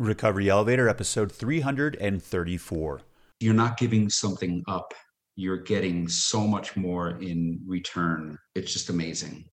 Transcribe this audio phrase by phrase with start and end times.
[0.00, 3.00] Recovery Elevator, episode 334.
[3.38, 4.94] You're not giving something up,
[5.36, 8.38] you're getting so much more in return.
[8.54, 9.44] It's just amazing.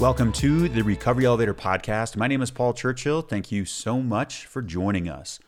[0.00, 2.16] Welcome to the Recovery Elevator podcast.
[2.16, 3.20] My name is Paul Churchill.
[3.20, 5.40] Thank you so much for joining us.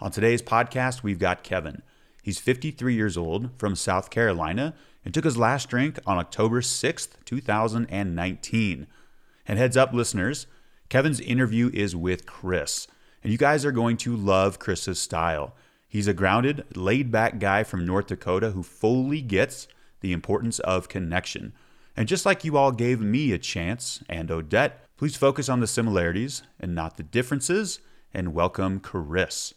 [0.00, 1.82] On today's podcast, we've got Kevin.
[2.22, 4.74] He's 53 years old from South Carolina
[5.04, 8.86] and took his last drink on October 6th, 2019.
[9.48, 10.46] And heads up, listeners,
[10.88, 12.86] Kevin's interview is with Kris.
[13.24, 15.56] And you guys are going to love Kris's style.
[15.88, 19.66] He's a grounded, laid back guy from North Dakota who fully gets
[20.00, 21.54] the importance of connection.
[21.96, 25.66] And just like you all gave me a chance, and Odette, please focus on the
[25.66, 27.80] similarities and not the differences,
[28.12, 29.54] and welcome Kris.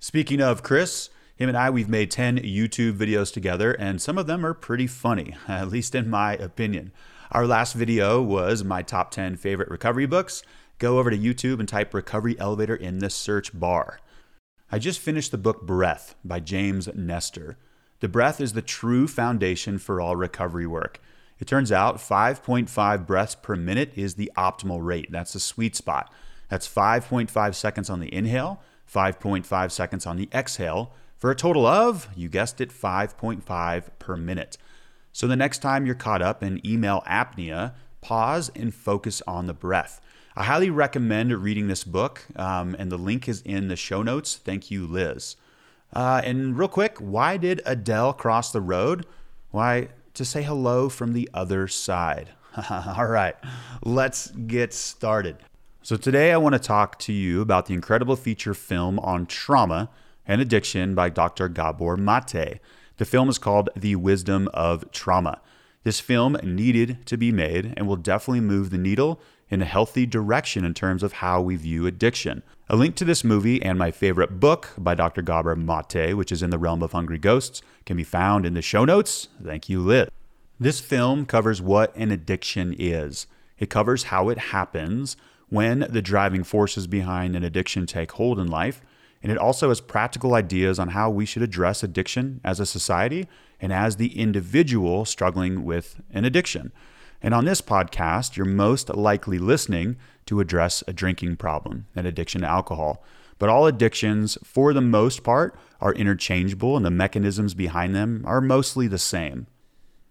[0.00, 4.26] Speaking of Kris, him and I, we've made 10 YouTube videos together, and some of
[4.26, 6.90] them are pretty funny, at least in my opinion.
[7.30, 10.42] Our last video was my top 10 favorite recovery books.
[10.78, 14.00] Go over to YouTube and type Recovery Elevator in the search bar.
[14.72, 17.58] I just finished the book Breath by James Nestor.
[18.00, 21.00] The breath is the true foundation for all recovery work.
[21.44, 25.12] It turns out 5.5 breaths per minute is the optimal rate.
[25.12, 26.10] That's the sweet spot.
[26.48, 32.08] That's 5.5 seconds on the inhale, 5.5 seconds on the exhale, for a total of,
[32.16, 34.56] you guessed it, 5.5 per minute.
[35.12, 39.52] So the next time you're caught up in email apnea, pause and focus on the
[39.52, 40.00] breath.
[40.34, 44.36] I highly recommend reading this book, um, and the link is in the show notes.
[44.42, 45.36] Thank you, Liz.
[45.92, 49.04] Uh, and real quick, why did Adele cross the road?
[49.50, 52.30] Why, to say hello from the other side.
[52.70, 53.34] All right,
[53.84, 55.36] let's get started.
[55.82, 59.90] So, today I want to talk to you about the incredible feature film on trauma
[60.26, 61.48] and addiction by Dr.
[61.48, 62.60] Gabor Mate.
[62.96, 65.40] The film is called The Wisdom of Trauma.
[65.82, 69.20] This film needed to be made and will definitely move the needle
[69.54, 72.42] in a healthy direction in terms of how we view addiction.
[72.68, 75.22] A link to this movie and my favorite book by Dr.
[75.22, 78.62] Gabor Mate, which is in the realm of hungry ghosts, can be found in the
[78.62, 79.28] show notes.
[79.42, 80.08] Thank you, Liz.
[80.60, 83.26] This film covers what an addiction is.
[83.58, 85.16] It covers how it happens,
[85.48, 88.82] when the driving forces behind an addiction take hold in life,
[89.22, 93.28] and it also has practical ideas on how we should address addiction as a society
[93.60, 96.72] and as the individual struggling with an addiction.
[97.24, 99.96] And on this podcast, you're most likely listening
[100.26, 103.02] to address a drinking problem, an addiction to alcohol.
[103.38, 108.42] But all addictions, for the most part, are interchangeable and the mechanisms behind them are
[108.42, 109.46] mostly the same.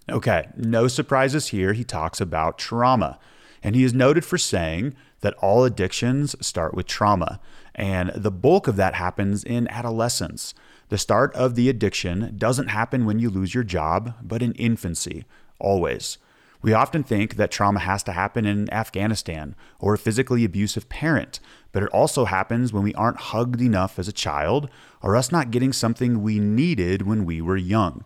[0.10, 1.74] Okay, no surprises here.
[1.74, 3.20] He talks about trauma.
[3.62, 7.40] And he is noted for saying that all addictions start with trauma.
[7.76, 10.56] And the bulk of that happens in adolescence.
[10.90, 15.26] The start of the addiction doesn't happen when you lose your job, but in infancy,
[15.60, 16.18] always.
[16.64, 21.42] We often think that trauma has to happen in Afghanistan or a physically abusive parent,
[21.74, 24.70] but it also happens when we aren't hugged enough as a child
[25.02, 28.06] or us not getting something we needed when we were young.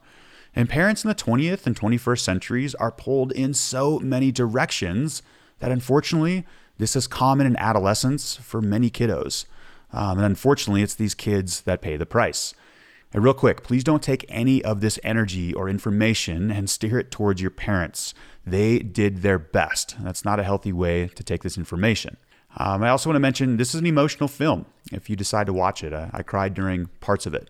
[0.56, 5.22] And parents in the 20th and 21st centuries are pulled in so many directions
[5.60, 6.44] that unfortunately,
[6.80, 9.46] this is common in adolescence for many kiddos.
[9.94, 12.56] Um, and unfortunately, it's these kids that pay the price.
[13.14, 17.10] And real quick, please don't take any of this energy or information and steer it
[17.10, 18.14] towards your parents.
[18.46, 19.96] They did their best.
[20.00, 22.18] That's not a healthy way to take this information.
[22.58, 24.66] Um, I also want to mention this is an emotional film.
[24.92, 27.50] If you decide to watch it, I, I cried during parts of it,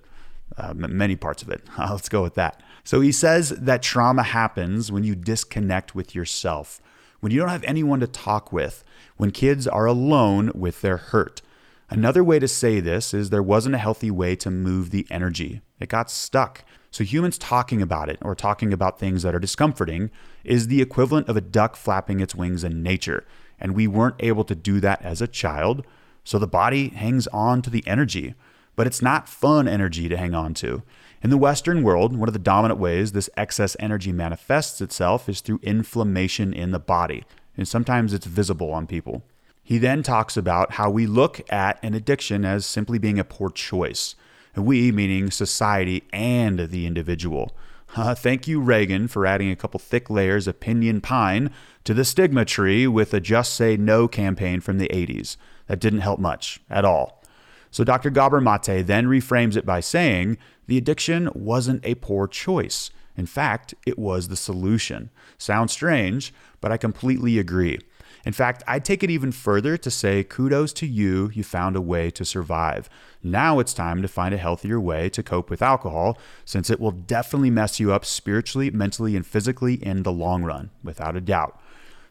[0.58, 1.62] uh, many parts of it.
[1.78, 2.62] Uh, let's go with that.
[2.84, 6.82] So he says that trauma happens when you disconnect with yourself,
[7.20, 8.84] when you don't have anyone to talk with,
[9.18, 11.42] when kids are alone with their hurt.
[11.90, 15.62] Another way to say this is there wasn't a healthy way to move the energy.
[15.80, 16.66] It got stuck.
[16.92, 20.12] So, humans talking about it or talking about things that are discomforting
[20.44, 23.26] is the equivalent of a duck flapping its wings in nature.
[23.60, 25.86] And we weren't able to do that as a child.
[26.26, 28.36] So, the body hangs on to the energy,
[28.76, 30.84] but it's not fun energy to hang on to.
[31.24, 35.40] In the Western world, one of the dominant ways this excess energy manifests itself is
[35.40, 37.24] through inflammation in the body.
[37.56, 39.24] And sometimes it's visible on people.
[39.68, 43.50] He then talks about how we look at an addiction as simply being a poor
[43.50, 44.16] choice.
[44.56, 47.54] We, meaning society and the individual.
[47.94, 51.52] Uh, thank you, Reagan, for adding a couple thick layers of pinyon pine
[51.84, 55.36] to the stigma tree with a Just Say No campaign from the 80s.
[55.68, 57.22] That didn't help much at all.
[57.70, 58.10] So Dr.
[58.10, 60.38] Gabor Mate then reframes it by saying
[60.68, 62.90] the addiction wasn't a poor choice.
[63.18, 65.10] In fact, it was the solution.
[65.38, 67.80] Sounds strange, but I completely agree.
[68.28, 71.82] In fact, I'd take it even further to say kudos to you, you found a
[71.82, 72.90] way to survive.
[73.24, 76.92] Now it's time to find a healthier way to cope with alcohol, since it will
[76.92, 81.58] definitely mess you up spiritually, mentally, and physically in the long run, without a doubt.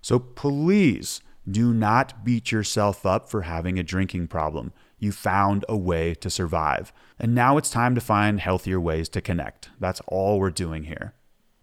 [0.00, 4.72] So please do not beat yourself up for having a drinking problem.
[4.98, 6.94] You found a way to survive.
[7.18, 9.68] And now it's time to find healthier ways to connect.
[9.78, 11.12] That's all we're doing here.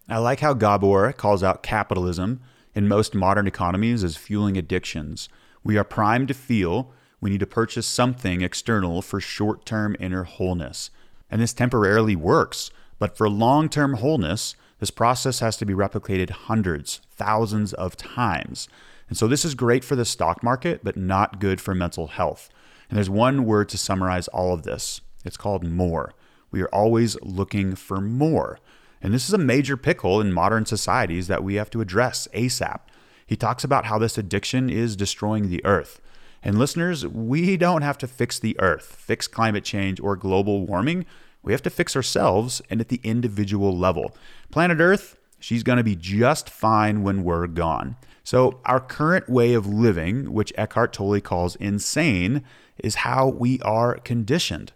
[0.07, 2.41] I like how Gabor calls out capitalism
[2.75, 5.29] in most modern economies as fueling addictions.
[5.63, 6.91] We are primed to feel
[7.21, 10.89] we need to purchase something external for short term inner wholeness.
[11.31, 16.29] And this temporarily works, but for long term wholeness, this process has to be replicated
[16.31, 18.67] hundreds, thousands of times.
[19.07, 22.49] And so this is great for the stock market, but not good for mental health.
[22.89, 26.13] And there's one word to summarize all of this it's called more.
[26.51, 28.59] We are always looking for more.
[29.03, 32.79] And this is a major pickle in modern societies that we have to address ASAP.
[33.27, 35.99] He talks about how this addiction is destroying the earth.
[36.41, 41.05] And listeners, we don't have to fix the earth, fix climate change or global warming.
[41.41, 44.15] We have to fix ourselves and at the individual level.
[44.51, 47.97] Planet Earth, she's going to be just fine when we're gone.
[48.23, 52.43] So, our current way of living, which Eckhart Tolle calls insane,
[52.77, 54.71] is how we are conditioned.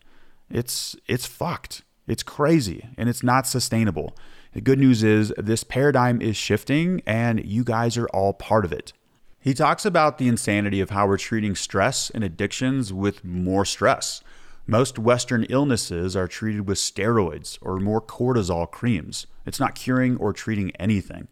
[0.50, 1.84] It's it's fucked.
[2.08, 4.16] It's crazy and it's not sustainable.
[4.54, 8.72] The good news is this paradigm is shifting and you guys are all part of
[8.72, 8.94] it.
[9.40, 14.22] He talks about the insanity of how we're treating stress and addictions with more stress.
[14.66, 19.28] Most Western illnesses are treated with steroids or more cortisol creams.
[19.46, 21.28] It's not curing or treating anything.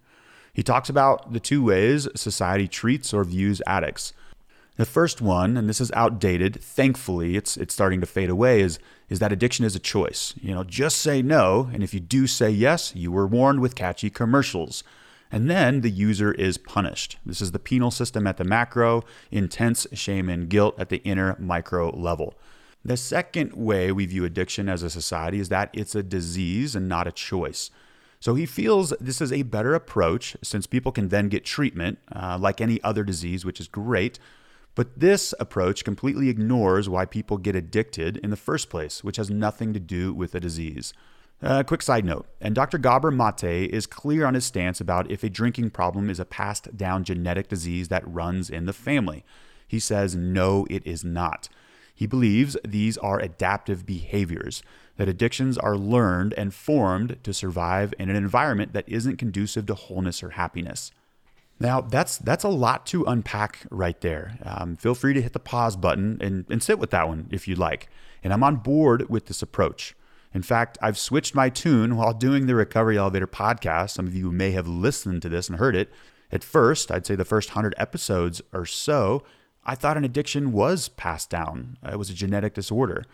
[0.54, 4.14] He talks about the two ways society treats or views addicts.
[4.78, 8.78] The first one, and this is outdated, thankfully it's it's starting to fade away, is
[9.08, 10.34] is that addiction is a choice.
[10.42, 13.76] You know, just say no, and if you do say yes, you were warned with
[13.76, 14.84] catchy commercials.
[15.32, 17.18] And then the user is punished.
[17.26, 21.36] This is the penal system at the macro, intense shame and guilt at the inner
[21.40, 22.36] micro level.
[22.84, 26.88] The second way we view addiction as a society is that it's a disease and
[26.88, 27.72] not a choice.
[28.20, 32.38] So he feels this is a better approach since people can then get treatment uh,
[32.40, 34.20] like any other disease, which is great.
[34.76, 39.30] But this approach completely ignores why people get addicted in the first place, which has
[39.30, 40.94] nothing to do with a disease.
[41.42, 42.78] A uh, quick side note, and Dr.
[42.78, 46.78] Gabor Mate is clear on his stance about if a drinking problem is a passed
[46.78, 49.26] down genetic disease that runs in the family.
[49.68, 51.50] He says, no, it is not.
[51.94, 54.64] He believes these are adaptive behaviors,
[54.98, 59.76] that addictions are learned and formed to survive in an environment that isn't conducive to
[59.76, 60.92] wholeness or happiness.
[61.60, 64.38] Now, that's that's a lot to unpack right there.
[64.44, 67.48] Um, feel free to hit the pause button and, and sit with that one if
[67.48, 67.88] you'd like.
[68.24, 69.96] And I'm on board with this approach.
[70.34, 73.92] In fact, I've switched my tune while doing the Recovery Elevator podcast.
[73.92, 75.90] Some of you may have listened to this and heard it.
[76.30, 79.24] At first, I'd say the first 100 episodes or so,
[79.64, 81.78] I thought an addiction was passed down.
[81.90, 83.06] It was a genetic disorder.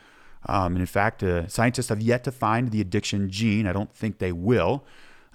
[0.47, 3.67] Um, and in fact, uh, scientists have yet to find the addiction gene.
[3.67, 4.83] I don't think they will.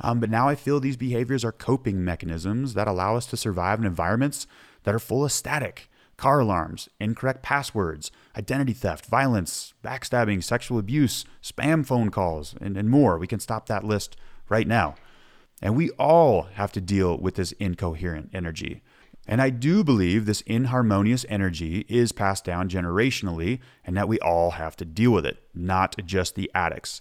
[0.01, 3.79] Um, but now I feel these behaviors are coping mechanisms that allow us to survive
[3.79, 4.47] in environments
[4.85, 11.25] that are full of static, car alarms, incorrect passwords, identity theft, violence, backstabbing, sexual abuse,
[11.43, 13.19] spam phone calls, and, and more.
[13.19, 14.17] We can stop that list
[14.49, 14.97] right now.
[15.63, 18.83] And we all have to deal with this incoherent energy.
[19.27, 24.53] And I do believe this inharmonious energy is passed down generationally and that we all
[24.53, 27.01] have to deal with it, not just the addicts.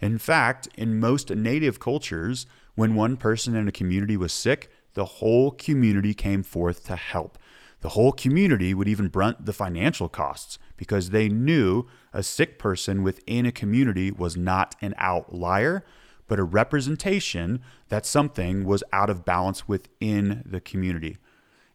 [0.00, 5.04] In fact, in most native cultures, when one person in a community was sick, the
[5.04, 7.38] whole community came forth to help.
[7.80, 13.02] The whole community would even brunt the financial costs because they knew a sick person
[13.02, 15.84] within a community was not an outlier,
[16.26, 21.18] but a representation that something was out of balance within the community.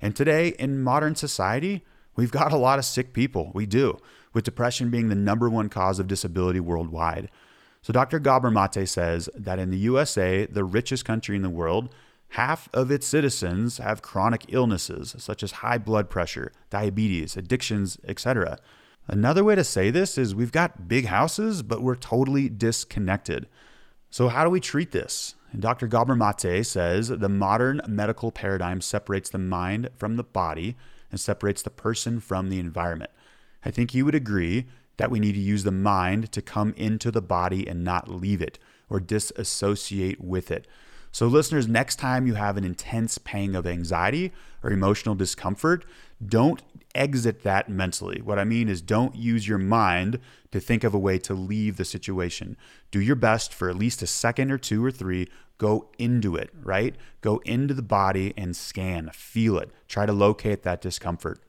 [0.02, 1.86] And today, in modern society,
[2.16, 3.52] we've got a lot of sick people.
[3.54, 4.00] We do,
[4.34, 7.30] with depression being the number one cause of disability worldwide.
[7.84, 8.20] So Dr.
[8.20, 11.90] Gabor Mate says that in the USA, the richest country in the world,
[12.30, 18.60] half of its citizens have chronic illnesses such as high blood pressure, diabetes, addictions, etc.
[19.08, 23.48] Another way to say this is we've got big houses, but we're totally disconnected.
[24.12, 25.36] So, how do we treat this?
[25.58, 25.88] Dr.
[25.88, 30.78] Gabor Mate says the modern medical paradigm separates the mind from the body
[31.10, 33.12] and separates the person from the environment.
[33.66, 34.68] I think you would agree
[35.02, 38.40] that we need to use the mind to come into the body and not leave
[38.40, 40.68] it or disassociate with it.
[41.12, 44.32] So, listeners, next time you have an intense pang of anxiety
[44.62, 45.86] or emotional discomfort,
[46.24, 46.62] don't
[46.94, 48.22] exit that mentally.
[48.22, 50.20] What I mean is, don't use your mind
[50.52, 52.56] to think of a way to leave the situation.
[52.92, 55.28] Do your best for at least a second or two or three.
[55.58, 56.96] Go into it, right?
[57.22, 59.72] Go into the body and scan, feel it.
[59.88, 61.40] Try to locate that discomfort.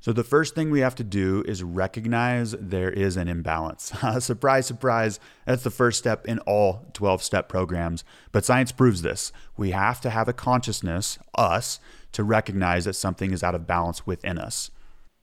[0.00, 3.92] So, the first thing we have to do is recognize there is an imbalance.
[4.02, 5.18] Uh, surprise, surprise.
[5.46, 8.04] That's the first step in all 12 step programs.
[8.30, 9.32] But science proves this.
[9.56, 11.80] We have to have a consciousness, us,
[12.12, 14.70] to recognize that something is out of balance within us.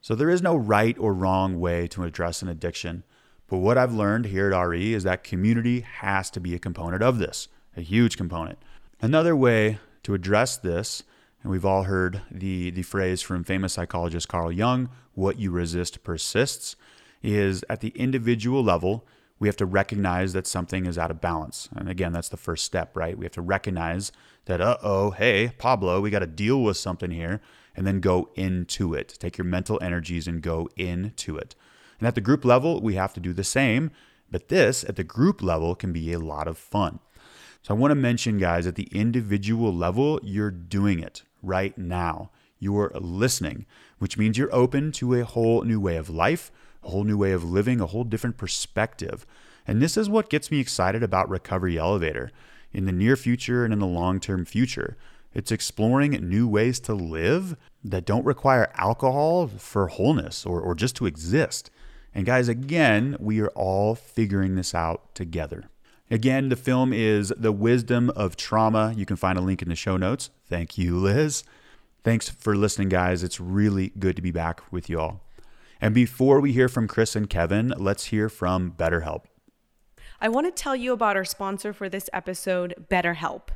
[0.02, 3.04] So, there is no right or wrong way to address an addiction.
[3.48, 7.04] But what I've learned here at RE is that community has to be a component
[7.04, 8.58] of this, a huge component.
[9.02, 11.04] Another way to address this
[11.44, 16.04] and we've all heard the, the phrase from famous psychologist Carl Jung what you resist
[16.04, 16.76] persists
[17.22, 19.06] is at the individual level,
[19.40, 21.70] we have to recognize that something is out of balance.
[21.76, 23.18] And again, that's the first step, right?
[23.18, 24.12] We have to recognize
[24.46, 27.42] that, uh oh, hey, Pablo, we got to deal with something here,
[27.76, 29.16] and then go into it.
[29.20, 31.56] Take your mental energies and go into it.
[32.00, 33.92] And at the group level, we have to do the same.
[34.30, 37.00] But this, at the group level, can be a lot of fun.
[37.62, 42.32] So I want to mention, guys, at the individual level, you're doing it right now.
[42.58, 43.66] You're listening,
[44.00, 47.34] which means you're open to a whole new way of life, a whole new way
[47.34, 49.26] of living, a whole different perspective.
[49.68, 52.32] And this is what gets me excited about Recovery Elevator
[52.72, 54.98] in the near future and in the long term future.
[55.34, 60.96] It's exploring new ways to live that don't require alcohol for wholeness or, or just
[60.98, 61.70] to exist.
[62.14, 65.66] And guys, again, we are all figuring this out together.
[66.14, 68.94] Again, the film is The Wisdom of Trauma.
[68.96, 70.30] You can find a link in the show notes.
[70.48, 71.44] Thank you, Liz.
[72.04, 73.24] Thanks for listening, guys.
[73.24, 75.22] It's really good to be back with you all.
[75.82, 79.24] And before we hear from Kris and Kevin, let's hear from BetterHelp.
[80.22, 83.48] I want to tell you about our sponsor for this episode, BetterHelp.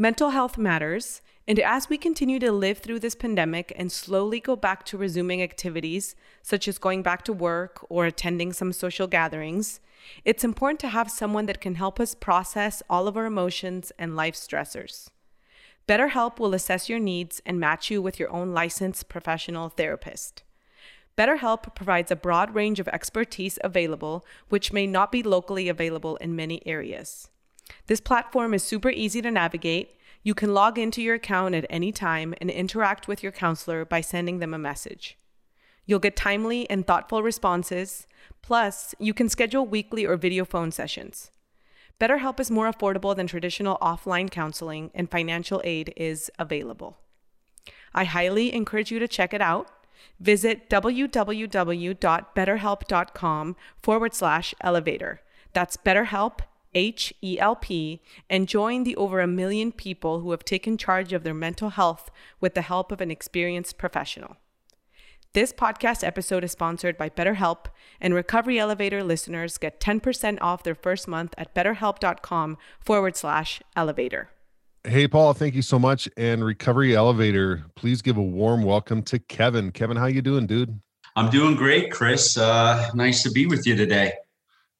[0.00, 4.56] Mental health matters, and as we continue to live through this pandemic and slowly go
[4.56, 9.78] back to resuming activities, such as going back to work or attending some social gatherings,
[10.24, 14.16] it's important to have someone that can help us process all of our emotions and
[14.16, 15.10] life stressors.
[15.86, 20.44] BetterHelp will assess your needs and match you with your own licensed professional therapist.
[21.18, 26.34] BetterHelp provides a broad range of expertise available, which may not be locally available in
[26.34, 27.28] many areas.
[27.86, 29.96] This platform is super easy to navigate.
[30.22, 34.00] You can log into your account at any time and interact with your counselor by
[34.00, 35.16] sending them a message.
[35.86, 38.06] You'll get timely and thoughtful responses.
[38.42, 41.30] Plus, you can schedule weekly or video phone sessions.
[41.98, 46.96] BetterHelp is more affordable than traditional offline counseling, and financial aid is available.
[47.92, 49.68] I highly encourage you to check it out.
[50.18, 55.20] Visit www.betterhelp.com forward slash elevator.
[55.52, 56.38] That's BetterHelp,
[56.74, 61.12] H E L P, and join the over a million people who have taken charge
[61.12, 62.10] of their mental health
[62.40, 64.36] with the help of an experienced professional.
[65.32, 67.66] This podcast episode is sponsored by BetterHelp,
[68.00, 74.30] and Recovery Elevator listeners get 10% off their first month at betterhelp.com forward slash elevator.
[74.82, 76.08] Hey, Paul, thank you so much.
[76.16, 79.70] And Recovery Elevator, please give a warm welcome to Kevin.
[79.70, 80.80] Kevin, how you doing, dude?
[81.14, 82.36] I'm doing great, Kris.
[82.36, 84.14] Uh, nice to be with you today.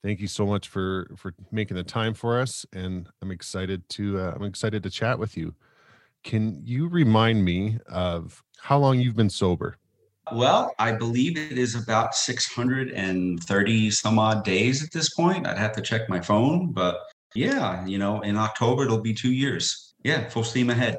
[0.02, 4.18] Thank you so much for for making the time for us, and I'm excited to
[4.18, 5.54] uh, I'm excited to chat with you.
[6.24, 9.76] Can you remind me of how long you've been sober?
[10.32, 15.46] Well, I believe it is about 630 some odd days at this point.
[15.46, 17.00] I'd have to check my phone, but
[17.34, 19.94] yeah, you know, in October it'll be two years.
[20.02, 20.98] Yeah, full steam ahead.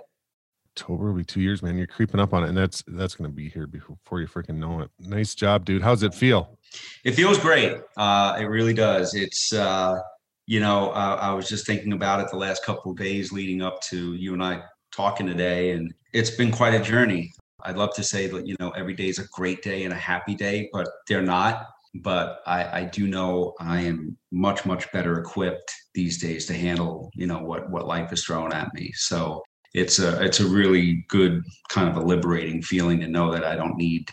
[0.82, 1.78] October will be two years, man.
[1.78, 4.82] You're creeping up on it, and that's that's gonna be here before you freaking know
[4.82, 4.90] it.
[5.00, 5.84] Nice job, dude.
[5.84, 6.58] How's it feel?
[7.04, 7.78] It feels great.
[7.98, 9.14] Uh, it really does.
[9.14, 10.00] It's uh,
[10.48, 13.80] you know, I was just thinking about it the last couple of days leading up
[13.84, 17.32] to you and I talking today, and it's been quite a journey.
[17.64, 19.98] I'd love to say that, you know, every day is a great day and a
[19.98, 21.68] happy day, but they're not.
[21.94, 27.12] But I, I do know I am much, much better equipped these days to handle,
[27.14, 28.92] you know, what what life is throwing at me.
[28.96, 33.44] So it's a it's a really good kind of a liberating feeling to know that
[33.44, 34.10] I don't need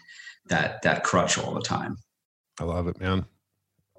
[0.49, 1.97] that that crutch all the time.
[2.61, 3.27] I love it, man.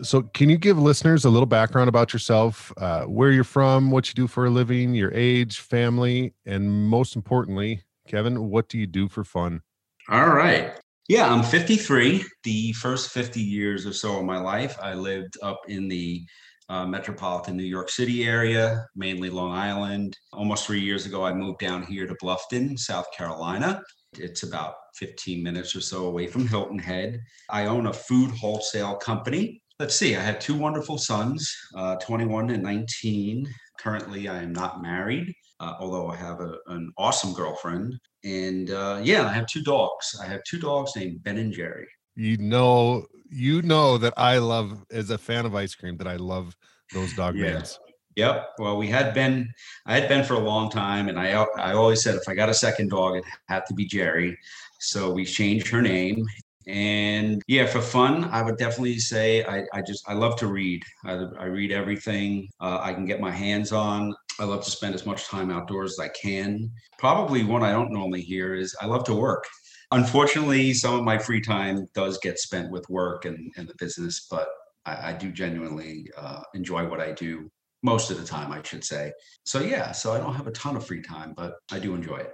[0.02, 4.08] So, can you give listeners a little background about yourself, uh, where you're from, what
[4.08, 8.88] you do for a living, your age, family, and most importantly, Kevin, what do you
[8.88, 9.62] do for fun?
[10.08, 10.72] All right.
[11.10, 12.24] Yeah, I'm 53.
[12.44, 16.26] The first 50 years or so of my life, I lived up in the
[16.70, 20.18] uh, metropolitan New York City area, mainly Long Island.
[20.34, 23.82] Almost three years ago, I moved down here to Bluffton, South Carolina.
[24.18, 27.20] It's about 15 minutes or so away from Hilton Head.
[27.50, 29.62] I own a food wholesale company.
[29.80, 33.48] Let's see, I have two wonderful sons, uh, 21 and 19.
[33.80, 37.98] currently I am not married, uh, although I have a, an awesome girlfriend.
[38.26, 40.20] And uh, yeah, I have two dogs.
[40.22, 41.88] I have two dogs named Ben and Jerry.
[42.16, 46.16] You know, you know that I love as a fan of ice cream that I
[46.16, 46.56] love
[46.92, 47.54] those dog Yeah.
[47.54, 47.80] names.
[48.16, 48.50] Yep.
[48.58, 49.48] Well, we had been
[49.86, 52.50] I had been for a long time, and I I always said if I got
[52.50, 54.38] a second dog, it had to be Jerry.
[54.80, 56.26] So we changed her name.
[56.68, 60.84] And yeah, for fun, I would definitely say I, I just I love to read.
[61.06, 64.14] I, I read everything uh, I can get my hands on.
[64.40, 66.70] I love to spend as much time outdoors as I can.
[66.98, 69.46] Probably one I don't normally hear is I love to work.
[69.92, 74.28] Unfortunately, some of my free time does get spent with work and, and the business,
[74.30, 74.50] but
[74.86, 77.50] I, I do genuinely uh, enjoy what I do
[77.82, 79.12] most of the time, I should say.
[79.46, 82.18] So yeah, so I don't have a ton of free time, but I do enjoy
[82.18, 82.34] it.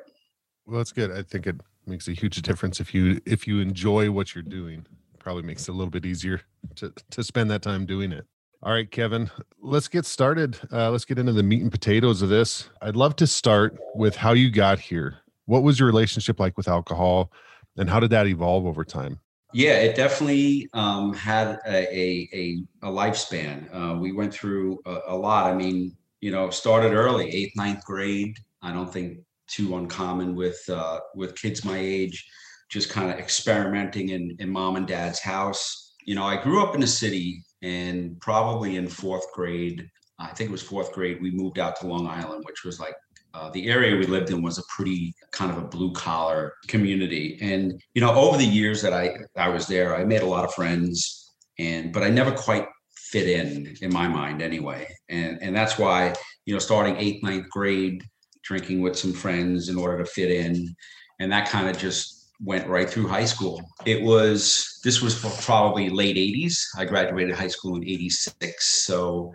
[0.65, 1.11] Well, that's good.
[1.11, 4.85] I think it makes a huge difference if you if you enjoy what you're doing.
[5.19, 6.41] Probably makes it a little bit easier
[6.75, 8.25] to to spend that time doing it.
[8.63, 9.29] All right, Kevin,
[9.61, 10.57] let's get started.
[10.71, 12.67] Uh, let's get into the meat and potatoes of this.
[12.81, 15.19] I'd love to start with how you got here.
[15.45, 17.31] What was your relationship like with alcohol,
[17.77, 19.19] and how did that evolve over time?
[19.53, 23.73] Yeah, it definitely um, had a, a, a, lifespan.
[23.73, 25.49] Uh, we went through a, a lot.
[25.49, 28.37] I mean, you know, started early, eighth, ninth grade.
[28.61, 32.27] I don't think too uncommon with uh, with kids my age,
[32.69, 35.93] just kind of experimenting in, in mom and dad's house.
[36.03, 40.49] You know, I grew up in a city, and probably in fourth grade, I think
[40.49, 42.95] it was fourth grade, we moved out to Long Island, which was like
[43.35, 47.37] uh, the area we lived in was a pretty kind of a blue collar community.
[47.41, 50.45] And you know, over the years that I I was there, I made a lot
[50.45, 54.87] of friends, and but I never quite fit in in my mind anyway.
[55.09, 56.13] And and that's why
[56.45, 58.03] you know, starting eighth, ninth grade,
[58.43, 60.73] drinking with some friends in order to fit in,
[61.19, 63.61] and that kind of just went right through high school.
[63.85, 66.55] It was this was probably late 80s.
[66.77, 68.85] I graduated high school in 86.
[68.85, 69.33] So,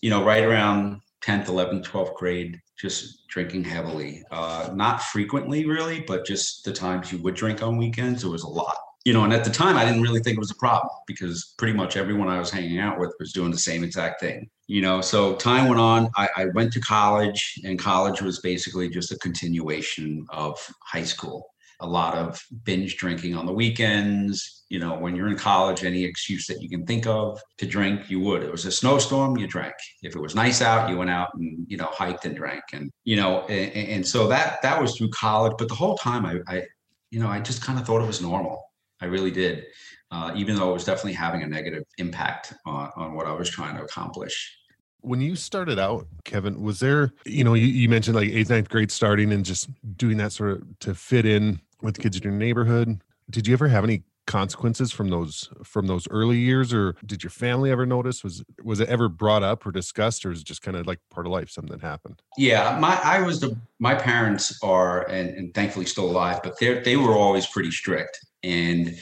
[0.00, 4.24] you know, right around 10th, 11th, 12th grade, just drinking heavily.
[4.32, 8.42] Uh, not frequently, really, but just the times you would drink on weekends, it was
[8.42, 8.76] a lot.
[9.04, 11.54] You know, and at the time, I didn't really think it was a problem because
[11.58, 14.48] pretty much everyone I was hanging out with was doing the same exact thing.
[14.66, 16.08] You know, so time went on.
[16.16, 21.51] I, I went to college, and college was basically just a continuation of high school
[21.82, 24.64] a lot of binge drinking on the weekends.
[24.68, 28.08] You know, when you're in college, any excuse that you can think of to drink,
[28.08, 28.42] you would.
[28.42, 29.74] It was a snowstorm, you drank.
[30.02, 32.62] If it was nice out, you went out and you know hiked and drank.
[32.72, 35.52] And you know, and, and so that that was through college.
[35.58, 36.62] But the whole time, I, I
[37.10, 38.64] you know, I just kind of thought it was normal.
[39.00, 39.66] I really did,
[40.10, 43.50] uh, even though it was definitely having a negative impact on, on what I was
[43.50, 44.58] trying to accomplish.
[45.00, 48.68] When you started out, Kevin, was there, you know, you, you mentioned like eighth, ninth
[48.68, 52.32] grade starting and just doing that sort of to fit in with kids in your
[52.32, 53.00] neighborhood.
[53.30, 57.30] Did you ever have any consequences from those from those early years or did your
[57.30, 58.22] family ever notice?
[58.22, 61.00] Was was it ever brought up or discussed or is it just kind of like
[61.10, 62.22] part of life something happened?
[62.36, 66.80] Yeah, my I was the my parents are and, and thankfully still alive, but they
[66.80, 68.18] they were always pretty strict.
[68.44, 68.96] And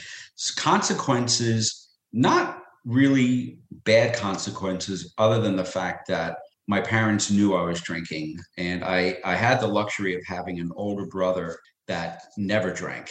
[0.56, 7.80] consequences not really bad consequences other than the fact that my parents knew I was
[7.80, 8.38] drinking.
[8.56, 11.58] And I I had the luxury of having an older brother
[11.90, 13.10] that never drank.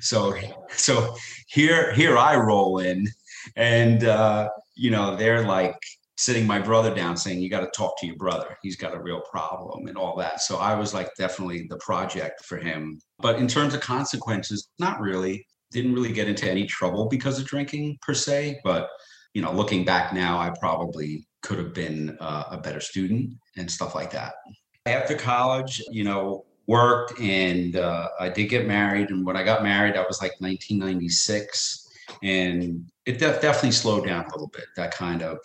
[0.00, 0.34] So
[0.70, 1.14] so
[1.46, 3.06] here here I roll in
[3.56, 5.78] and uh you know they're like
[6.16, 8.58] sitting my brother down saying you got to talk to your brother.
[8.60, 10.40] He's got a real problem and all that.
[10.42, 13.00] So i was like definitely the project for him.
[13.20, 15.46] But in terms of consequences not really.
[15.70, 18.60] Didn't really get into any trouble because of drinking per se.
[18.64, 18.88] But
[19.34, 23.70] you know looking back now i probably could have been uh, a better student and
[23.70, 24.32] stuff like that.
[24.86, 29.62] After college you know worked and uh, i did get married and when i got
[29.62, 31.88] married i was like 1996
[32.22, 35.38] and it def- definitely slowed down a little bit that kind of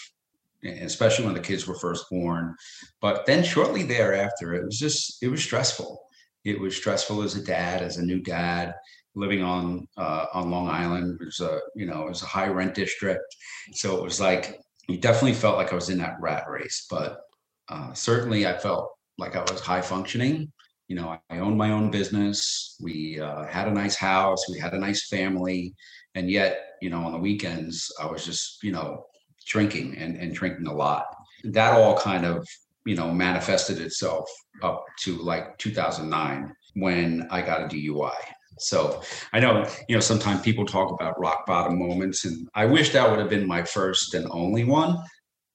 [0.81, 2.55] especially when the kids were first born
[3.01, 5.99] but then shortly thereafter it was just it was stressful.
[6.45, 8.73] It was stressful as a dad as a new dad
[9.15, 12.47] living on uh, on long island it was a you know it was a high
[12.47, 13.36] rent district
[13.73, 17.21] so it was like you definitely felt like i was in that rat race but
[17.69, 20.51] uh, certainly i felt like i was high functioning
[20.93, 22.77] you know i owned my own business.
[22.79, 24.47] We uh, had a nice house.
[24.47, 25.73] We had a nice family.
[26.13, 29.06] And yet you know on the weekends i was just you know
[29.47, 31.06] drinking and, and drinking a lot.
[31.45, 32.47] That all kind of
[32.86, 34.29] you know manifested itself
[34.62, 38.12] up to like 2009 when i got a dui
[38.60, 39.01] so
[39.34, 43.10] i know you know sometimes people talk about rock bottom moments and i wish that
[43.10, 44.91] would have been my first and only one.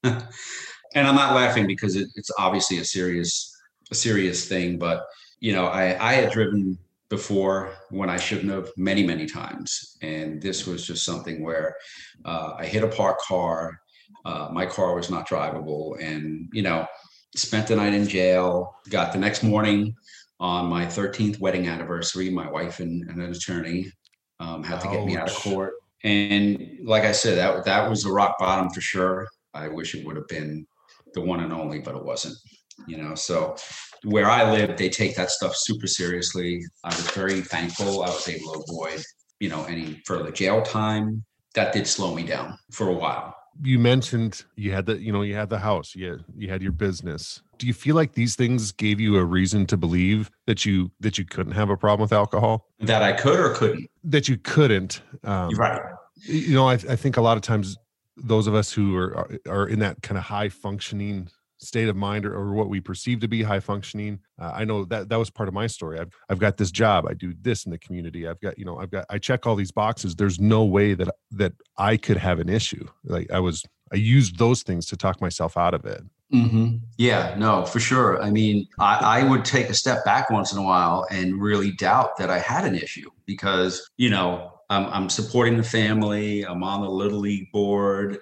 [0.95, 3.33] And i'm not laughing because it, it's obviously a serious
[3.91, 5.05] a serious thing but
[5.41, 9.97] you know i i had driven before when I shouldn't have many, many times.
[10.03, 11.77] And this was just something where
[12.25, 13.81] uh, I hit a parked car.
[14.25, 15.99] Uh, my car was not drivable.
[16.03, 16.87] And, you know,
[17.35, 19.95] spent the night in jail, got the next morning
[20.41, 23.91] on my 13th wedding anniversary, my wife and, and an attorney
[24.41, 25.75] um, had to get me out of court.
[26.05, 29.27] And like I said, that that was the rock bottom for sure.
[29.55, 30.67] I wish it would have been
[31.15, 32.37] the one and only, but it wasn't.
[32.87, 33.57] You know, so
[34.05, 36.63] where I live, they take that stuff super seriously.
[36.85, 39.03] I was very thankful I was able to avoid,
[39.41, 41.25] you know, any further jail time.
[41.55, 43.35] That did slow me down for a while.
[43.63, 46.63] You mentioned you had the, you know, you had the house, you had, you had
[46.63, 47.43] your business.
[47.59, 51.19] Do you feel like these things gave you a reason to believe that you that
[51.19, 52.69] you couldn't have a problem with alcohol?
[52.79, 53.91] That I could or couldn't.
[54.05, 55.03] That you couldn't.
[55.25, 55.81] Um, right.
[56.23, 57.77] you know I, I think a lot of times
[58.17, 61.29] those of us who are- are in that kind of high functioning
[61.59, 64.85] state of mind or, or what we perceive to be high functioning uh, i know
[64.85, 67.67] that that was part of my story I've, I've got this job i do this
[67.67, 70.41] in the community i've got you know i've got i check all these boxes there's
[70.41, 74.63] no way that that i could have an issue like i was i used those
[74.63, 78.23] things to talk myself out of it hmm Yeah, no, for sure.
[78.23, 81.71] I mean, I, I would take a step back once in a while and really
[81.73, 86.43] doubt that I had an issue because, you know, I'm supporting the family.
[86.43, 88.19] I'm on the Little League board.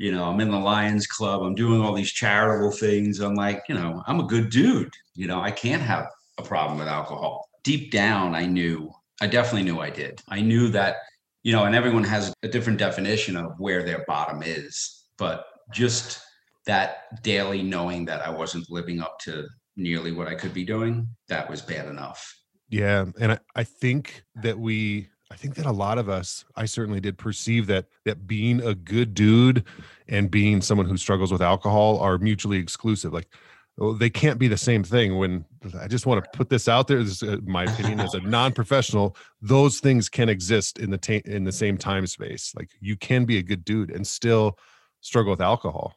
[0.00, 1.42] You know, I'm in the Lions Club.
[1.42, 3.20] I'm doing all these charitable things.
[3.20, 4.94] I'm like, you know, I'm a good dude.
[5.14, 6.06] You know, I can't have
[6.38, 7.50] a problem with alcohol.
[7.64, 10.22] Deep down, I knew, I definitely knew I did.
[10.26, 10.96] I knew that,
[11.42, 15.04] you know, and everyone has a different definition of where their bottom is.
[15.18, 16.22] But just
[16.64, 21.08] that daily knowing that I wasn't living up to nearly what I could be doing,
[21.28, 22.34] that was bad enough.
[22.70, 26.64] Yeah, and I, I think that we I think that a lot of us, I
[26.64, 29.64] certainly did perceive that that being a good dude
[30.08, 33.12] and being someone who struggles with alcohol are mutually exclusive.
[33.12, 33.28] Like
[33.98, 35.44] they can't be the same thing when
[35.80, 37.02] I just want to put this out there.
[37.02, 39.16] This is uh, my opinion as a non-professional.
[39.40, 42.52] Those things can exist in the ta- in the same time space.
[42.56, 44.58] Like you can be a good dude and still
[45.00, 45.94] struggle with alcohol.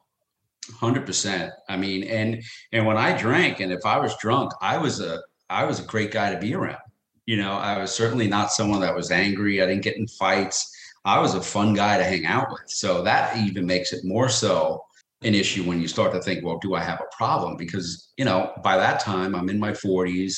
[0.80, 1.52] Hundred percent.
[1.68, 2.42] I mean, and
[2.72, 5.84] and when I drank, and if I was drunk, I was a I was a
[5.84, 6.78] great guy to be around.
[7.26, 9.62] You know, I was certainly not someone that was angry.
[9.62, 10.70] I didn't get in fights.
[11.06, 12.64] I was a fun guy to hang out with.
[12.68, 14.84] So that even makes it more so
[15.24, 17.56] an issue when you start to think, well, do I have a problem?
[17.58, 20.36] Because, you know, by that time I'm in my 40s,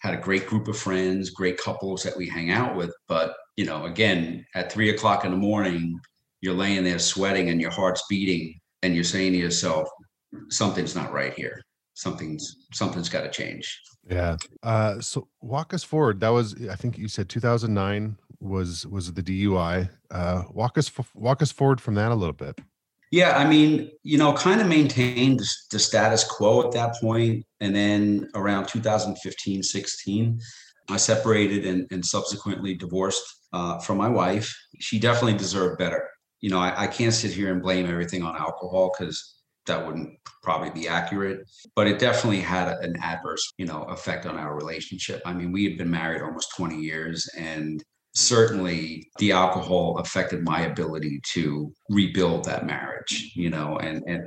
[0.00, 2.94] had a great group of friends, great couples that we hang out with.
[3.08, 5.98] But, you know, again, at three o'clock in the morning,
[6.40, 9.88] you're laying there sweating and your heart's beating, and you're saying to yourself,
[10.50, 11.60] something's not right here.
[11.98, 13.82] Something's something's got to change.
[14.08, 14.36] Yeah.
[14.62, 16.20] Uh, so walk us forward.
[16.20, 19.90] That was, I think you said 2009 was was the DUI.
[20.08, 22.60] Uh, walk us walk us forward from that a little bit.
[23.10, 27.44] Yeah, I mean, you know, kind of maintained the, the status quo at that point,
[27.58, 30.40] and then around 2015, 16,
[30.90, 34.54] I separated and, and subsequently divorced uh, from my wife.
[34.78, 36.08] She definitely deserved better.
[36.42, 39.37] You know, I, I can't sit here and blame everything on alcohol because
[39.68, 41.40] that wouldn't probably be accurate
[41.76, 45.20] but it definitely had an adverse you know effect on our relationship.
[45.24, 47.82] I mean we had been married almost 20 years and
[48.14, 54.26] certainly the alcohol affected my ability to rebuild that marriage you know and and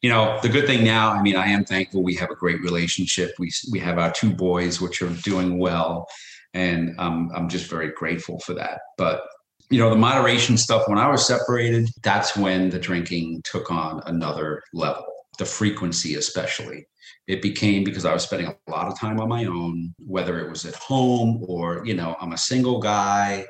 [0.00, 2.60] you know the good thing now i mean i am thankful we have a great
[2.62, 3.32] relationship.
[3.38, 6.06] We we have our two boys which are doing well
[6.54, 8.80] and um, i'm just very grateful for that.
[8.96, 9.22] But
[9.70, 14.02] you know the moderation stuff when i was separated that's when the drinking took on
[14.06, 15.04] another level
[15.38, 16.86] the frequency especially.
[17.26, 20.48] It became because i was spending a lot of time on my own whether it
[20.48, 23.44] was at home or you know i'm a single guy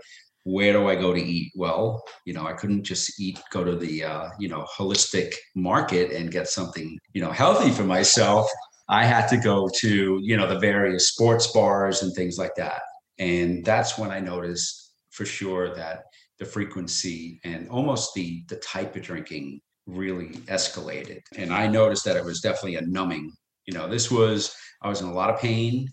[0.45, 1.53] where do i go to eat?
[1.55, 6.11] Well you know i couldn't just eat go to the uh, you know holistic market
[6.11, 8.51] and get something you know healthy for myself.
[8.89, 12.81] I had to go to you know the various sports bars and things like that.
[13.19, 14.86] And that's when i noticed
[15.17, 16.05] for sure that
[16.39, 21.21] the frequency and almost the the type of drinking really escalated.
[21.37, 23.33] And i noticed that it was definitely a numbing.
[23.67, 25.89] You know this was i was in a lot of pain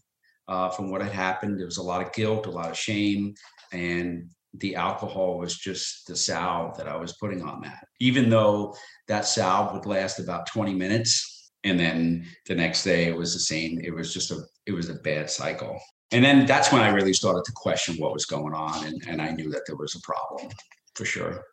[0.47, 1.57] uh, from what had happened.
[1.57, 3.33] There was a lot of guilt a lot of shame
[3.71, 7.85] and the alcohol was just the salve that i was putting on that.
[7.99, 8.75] Even though
[9.07, 13.39] that salve would last about 20 minutes and then the next day it was the
[13.39, 13.79] same.
[13.81, 15.79] It was just a it was a bad cycle
[16.13, 19.21] and then that's when I really started to question what was going on, and, and
[19.21, 20.51] I knew that there was a problem
[20.95, 21.43] for sure.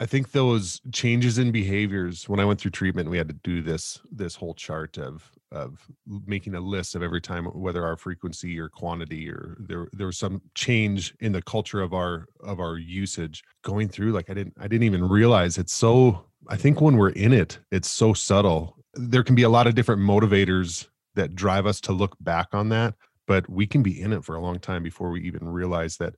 [0.00, 3.62] I think those changes in behaviors when I went through treatment, we had to do
[3.62, 5.86] this this whole chart of of
[6.26, 10.18] making a list of every time whether our frequency or quantity or there there was
[10.18, 13.44] some change in the culture of our of our usage.
[13.62, 17.10] Going through like I didn't I didn't even realize it's so I think when we're
[17.10, 18.76] in it it's so subtle.
[18.94, 22.70] There can be a lot of different motivators that drive us to look back on
[22.70, 22.94] that
[23.26, 26.14] but we can be in it for a long time before we even realize that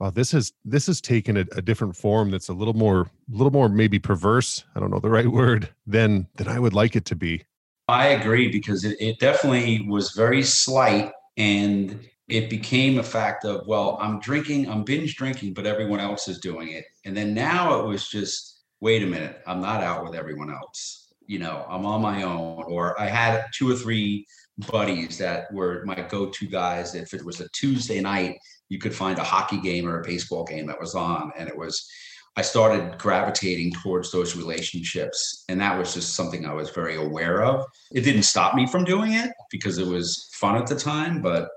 [0.00, 3.36] oh this has this has taken a, a different form that's a little more a
[3.36, 6.96] little more maybe perverse i don't know the right word than than i would like
[6.96, 7.42] it to be
[7.88, 13.66] I agree because it, it definitely was very slight and it became a fact of,
[13.66, 16.84] well, I'm drinking, I'm binge drinking, but everyone else is doing it.
[17.04, 21.12] And then now it was just, wait a minute, I'm not out with everyone else.
[21.26, 22.64] You know, I'm on my own.
[22.66, 24.26] Or I had two or three
[24.58, 26.94] buddies that were my go to guys.
[26.94, 28.38] If it was a Tuesday night,
[28.68, 31.32] you could find a hockey game or a baseball game that was on.
[31.36, 31.88] And it was,
[32.36, 35.44] I started gravitating towards those relationships.
[35.48, 37.64] And that was just something I was very aware of.
[37.92, 41.48] It didn't stop me from doing it because it was fun at the time, but,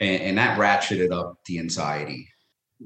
[0.00, 2.28] and, and that ratcheted up the anxiety,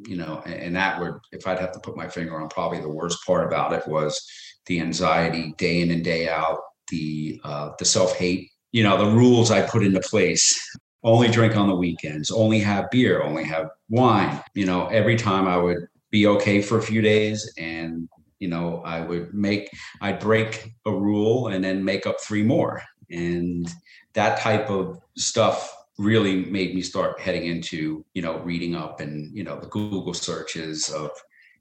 [0.06, 2.80] you know, and, and that would, if I'd have to put my finger on probably
[2.80, 4.24] the worst part about it was
[4.66, 9.16] the anxiety day in and day out, the, uh, the self hate, you know, the
[9.16, 10.58] rules I put into place
[11.02, 14.40] only drink on the weekends, only have beer, only have wine.
[14.54, 18.08] You know, every time I would be okay for a few days and
[18.40, 22.82] you know i would make i'd break a rule and then make up three more
[23.10, 23.72] and
[24.14, 29.36] that type of stuff really made me start heading into you know reading up and
[29.36, 31.10] you know the google searches of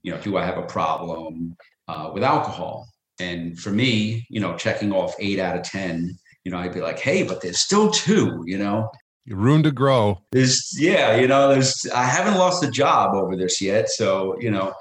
[0.02, 1.56] you know do i have a problem
[1.88, 2.88] uh, with alcohol
[3.19, 6.82] and for me you know checking off eight out of ten you know i'd be
[6.82, 8.89] like hey but there's still two you know
[9.30, 10.21] room to grow.
[10.32, 13.89] There's yeah, you know, there's I haven't lost a job over this yet.
[13.89, 14.73] So, you know,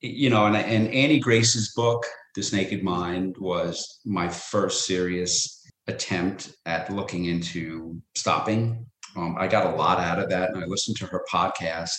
[0.00, 6.52] you know, and, and Annie Grace's book, This Naked Mind, was my first serious attempt
[6.66, 8.86] at looking into stopping.
[9.16, 11.90] Um, I got a lot out of that, and I listened to her podcast,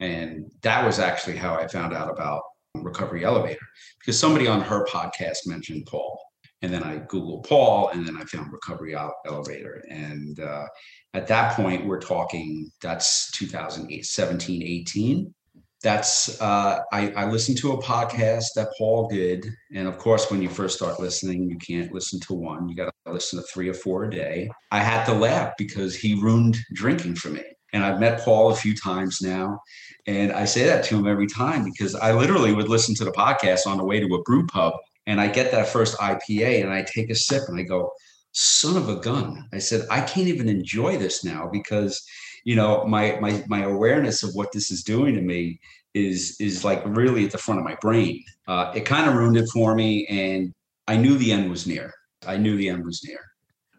[0.00, 2.42] and that was actually how I found out about
[2.74, 3.66] Recovery Elevator
[4.00, 6.18] because somebody on her podcast mentioned Paul,
[6.64, 8.96] and then I googled Paul, and then I found Recovery
[9.26, 10.64] Elevator, and uh,
[11.12, 15.34] at that point we're talking that's 2008 17 18
[15.82, 19.46] that's uh, I, I listened to a podcast that paul did.
[19.74, 22.68] And of course when you first start listening you can't listen to one.
[22.68, 24.48] You got to listen to three or four a day.
[24.70, 27.44] I had to laugh because he ruined drinking for me.
[27.74, 29.60] And i've met paul a few times now.
[30.06, 33.12] And i say that to him every time because i literally would listen to the
[33.12, 34.72] podcast on the way to a brew pub
[35.06, 37.90] and i get that first ipa and i take a sip and i go
[38.34, 39.48] son of a gun.
[39.52, 42.04] I said, I can't even enjoy this now because,
[42.44, 45.60] you know, my my my awareness of what this is doing to me
[45.94, 48.22] is is like really at the front of my brain.
[48.46, 50.52] Uh, it kind of ruined it for me, and
[50.86, 51.92] I knew the end was near.
[52.26, 53.20] I knew the end was near.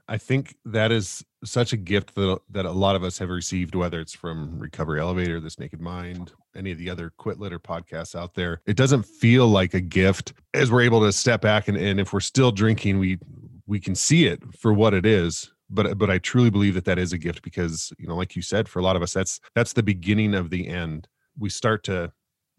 [0.07, 3.75] I think that is such a gift that that a lot of us have received,
[3.75, 8.15] whether it's from Recovery Elevator, This Naked Mind, any of the other Quit Litter podcasts
[8.15, 8.61] out there.
[8.65, 12.13] It doesn't feel like a gift as we're able to step back and, and if
[12.13, 13.17] we're still drinking, we
[13.67, 16.99] we can see it for what it is but but i truly believe that that
[16.99, 19.39] is a gift because you know like you said for a lot of us that's
[19.53, 22.11] that's the beginning of the end we start to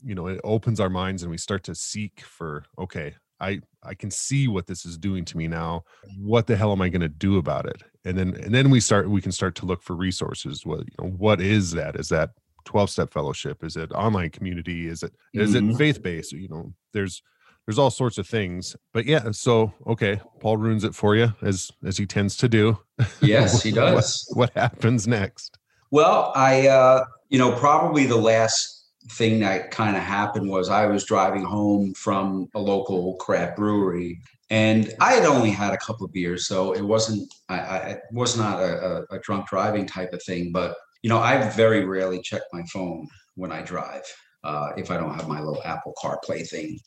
[0.04, 3.94] you know it opens our minds and we start to seek for okay i i
[3.94, 5.84] can see what this is doing to me now.
[6.18, 7.82] What the hell am i going to do about it?
[8.04, 10.64] And then and then we start we can start to look for resources.
[10.64, 11.96] What you know what is that?
[11.96, 12.30] Is that
[12.64, 13.62] 12 step fellowship?
[13.62, 14.88] Is it online community?
[14.88, 15.72] Is it is Mhm.
[15.74, 17.22] it faith based you know there's
[17.66, 18.76] there's all sorts of things.
[18.92, 22.78] But yeah so okay paul ruins it for you as as he tends to do.
[23.20, 24.30] Yes, he What- does.
[24.34, 25.58] what, happens next?
[25.92, 28.75] Well, I, uh, you know, probably the last
[29.10, 34.20] thing that kind of happened was I was driving home from a local craft brewery,
[34.50, 38.00] and I had only had a couple of beers, so it wasn't, I, I it
[38.12, 40.52] was not a, a, a drunk driving type of thing.
[40.52, 44.04] But you know, I very rarely check my phone when I drive
[44.44, 46.78] uh, if I don't have my little Apple CarPlay thing.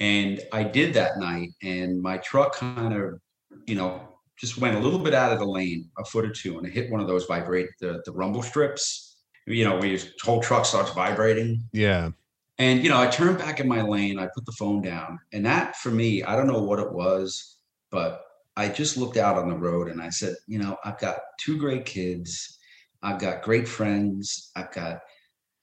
[0.00, 3.20] And I did that night, and my truck kind of,
[3.66, 6.58] you know, just went a little bit out of the lane, a foot or two,
[6.58, 9.05] and it hit one of those vibrate the, the rumble strips.
[9.46, 11.62] You know, where your whole truck starts vibrating.
[11.72, 12.10] yeah
[12.58, 15.44] And you know, I turned back in my lane, I put the phone down, and
[15.46, 17.58] that for me, I don't know what it was,
[17.90, 18.22] but
[18.56, 21.58] I just looked out on the road and I said, you know, I've got two
[21.58, 22.58] great kids,
[23.02, 25.00] I've got great friends, I've got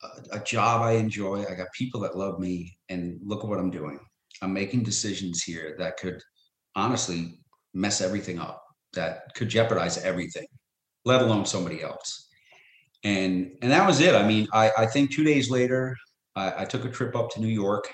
[0.03, 3.59] a, a job I enjoy, I got people that love me, and look at what
[3.59, 3.99] I'm doing.
[4.41, 6.21] I'm making decisions here that could
[6.75, 7.39] honestly
[7.73, 10.45] mess everything up, that could jeopardize everything,
[11.05, 12.22] let alone somebody else.
[13.03, 14.15] And and that was it.
[14.15, 15.95] I mean, I, I think two days later,
[16.35, 17.91] I, I took a trip up to New York.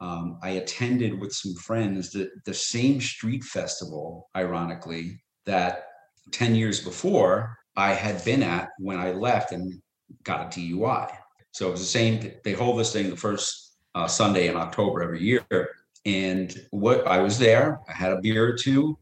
[0.00, 5.88] Um, I attended with some friends the, the same street festival, ironically, that
[6.32, 9.80] 10 years before I had been at when I left and
[10.24, 11.10] got a DUI.
[11.52, 15.02] So it was the same, they hold this thing the first uh, Sunday in October
[15.02, 15.44] every year.
[16.06, 18.96] And what I was there, I had a beer or two,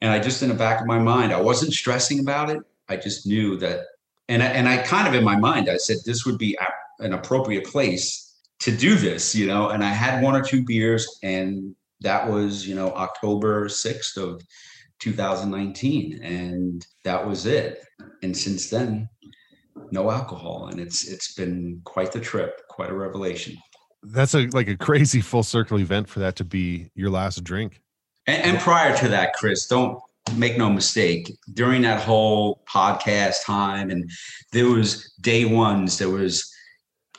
[0.00, 2.58] and I just in the back of my mind, I wasn't stressing about it.
[2.88, 3.80] I just knew that,
[4.28, 6.56] and I, and I kind of in my mind, I said this would be
[6.98, 9.68] an appropriate place to do this, you know.
[9.68, 14.42] And I had one or two beers, and that was, you know, October sixth of
[15.00, 17.84] 2019 and that was it
[18.22, 19.08] and since then
[19.90, 23.56] no alcohol and it's it's been quite the trip quite a revelation
[24.02, 27.80] That's a like a crazy full circle event for that to be your last drink.
[28.26, 30.00] and, and prior to that kris don't
[30.36, 34.10] make no mistake during that whole podcast time and
[34.52, 36.50] there was day ones there was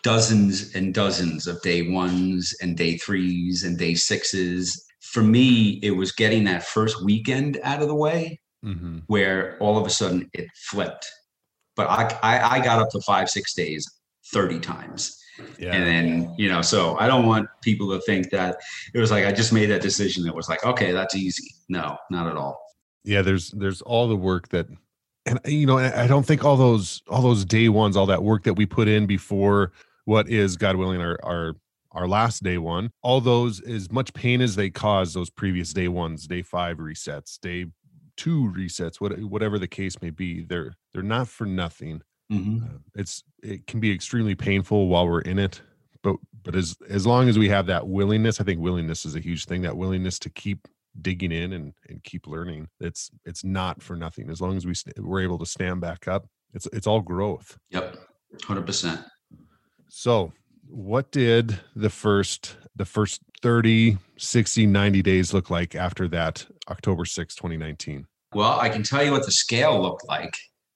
[0.03, 5.91] dozens and dozens of day ones and day threes and day sixes for me it
[5.91, 8.97] was getting that first weekend out of the way Mm-hmm.
[9.07, 11.07] where all of a sudden it flipped.
[11.77, 13.89] But I, I, I got up to five, six days,
[14.33, 15.17] 30 times.
[15.57, 15.71] Yeah.
[15.73, 18.57] And then, you know, so I don't want people to think that
[18.93, 20.25] it was like I just made that decision.
[20.25, 21.55] that was like, okay, that's easy.
[21.69, 22.61] No, not at all.
[23.03, 24.67] Yeah there's there's all the work that
[25.25, 28.43] and you know i don't think all those all those day ones all that work
[28.43, 29.71] that we put in before
[30.05, 31.55] what is god willing our our
[31.91, 35.87] our last day one all those as much pain as they cause those previous day
[35.87, 37.65] ones day five resets day
[38.17, 42.63] two resets what, whatever the case may be they're they're not for nothing Mhm.
[42.63, 45.63] uh, it's it can be extremely painful while we're in it
[46.03, 49.19] but but as as long as we have that willingness i think willingness is a
[49.19, 50.67] huge thing that willingness to keep
[51.01, 54.73] digging in and and keep learning it's it's not for nothing as long as we
[54.73, 57.95] st- we're able to stand back up it's it's all growth Yep.
[58.43, 59.03] 100%.
[59.87, 60.31] so
[60.67, 67.05] what did the first the first 30 60 90 days look like after that october
[67.05, 70.33] 6 2019 Well, I can tell you what the scale looked like.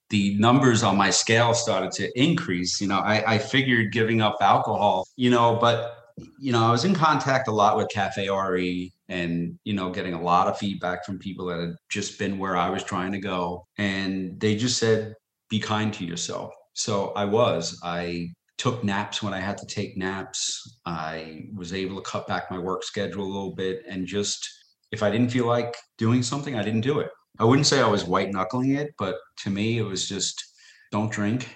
[0.10, 2.80] The numbers on my scale started to increase.
[2.82, 6.03] You know, I, I figured giving up alcohol, you know, but,
[6.40, 10.14] you know, I was in contact a lot with Cafe RE and, you know, getting
[10.14, 13.20] a lot of feedback from people that had just been where I was trying to
[13.20, 13.66] go.
[13.78, 15.14] And they just said,
[15.50, 16.54] be kind to yourself.
[16.74, 17.80] So I was.
[17.84, 20.80] I took naps when I had to take naps.
[20.86, 24.48] I was able to cut back my work schedule a little bit and just,
[24.92, 27.10] if I didn't feel like doing something, I didn't do it.
[27.40, 30.44] I wouldn't say I was white knuckling it, but to me, it was just
[30.92, 31.56] don't drink,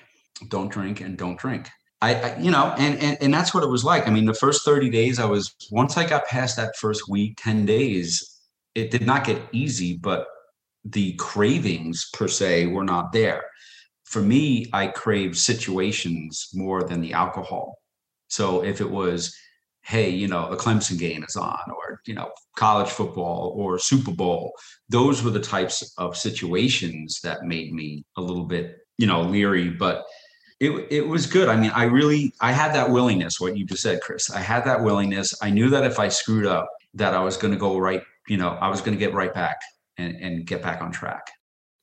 [0.49, 1.69] don't drink, and don't drink.
[2.01, 4.07] I, I you know, and, and and that's what it was like.
[4.07, 7.37] I mean, the first 30 days, I was once I got past that first week,
[7.41, 8.39] 10 days,
[8.75, 10.27] it did not get easy, but
[10.85, 13.43] the cravings per se were not there.
[14.05, 17.77] For me, I craved situations more than the alcohol.
[18.29, 19.35] So if it was,
[19.81, 24.11] hey, you know, the Clemson game is on, or you know, college football or Super
[24.11, 24.53] Bowl,
[24.89, 29.69] those were the types of situations that made me a little bit, you know, leery.
[29.69, 30.05] But
[30.59, 31.49] it it was good.
[31.49, 33.39] I mean, I really I had that willingness.
[33.39, 34.29] What you just said, Kris.
[34.31, 35.35] I had that willingness.
[35.41, 38.03] I knew that if I screwed up, that I was going to go right.
[38.27, 39.61] You know, I was going to get right back
[39.97, 41.31] and and get back on track.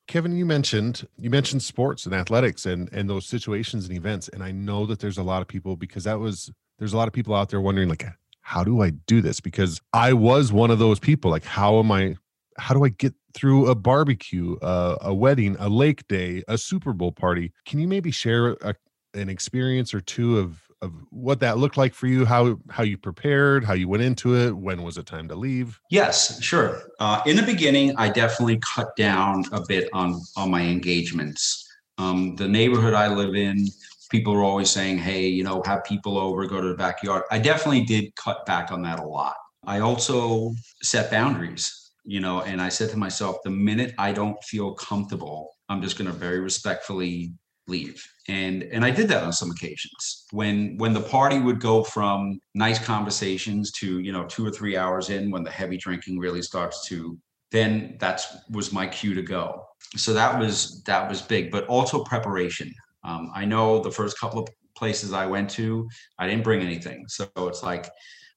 [0.06, 4.42] Kevin, you mentioned you mentioned sports and athletics and and those situations and events, and
[4.42, 7.14] I know that there's a lot of people because that was there's a lot of
[7.14, 8.04] people out there wondering like,
[8.40, 9.40] how do I do this?
[9.40, 11.30] Because I was one of those people.
[11.30, 12.16] Like, how am I?
[12.58, 16.92] How do I get through a barbecue, uh, a wedding, a lake day, a Super
[16.92, 17.52] Bowl party?
[17.66, 18.74] Can you maybe share a,
[19.14, 22.24] an experience or two of of what that looked like for you?
[22.24, 23.64] How how you prepared?
[23.64, 24.52] How you went into it?
[24.52, 25.80] When was it time to leave?
[25.90, 26.82] Yes, sure.
[27.00, 31.66] Uh, in the beginning, I definitely cut down a bit on on my engagements.
[31.98, 33.66] Um, the neighborhood I live in,
[34.10, 37.38] people are always saying, "Hey, you know, have people over, go to the backyard." I
[37.38, 39.36] definitely did cut back on that a lot.
[39.66, 44.42] I also set boundaries, you know, and I said to myself, the minute I don't
[44.44, 47.32] feel comfortable, I'm just going to very respectfully
[47.66, 48.06] leave.
[48.28, 50.26] And and i did that on some occasions.
[50.30, 54.76] When when the party would go from nice conversations to you know two or three
[54.76, 57.18] hours in when the heavy drinking really starts to
[57.52, 59.64] then that's was my cue to go.
[59.96, 62.72] So that was that was big but also preparation.
[63.04, 65.88] Um, i know the first couple of places i went to
[66.18, 67.04] i didn't bring anything.
[67.08, 67.88] So it's like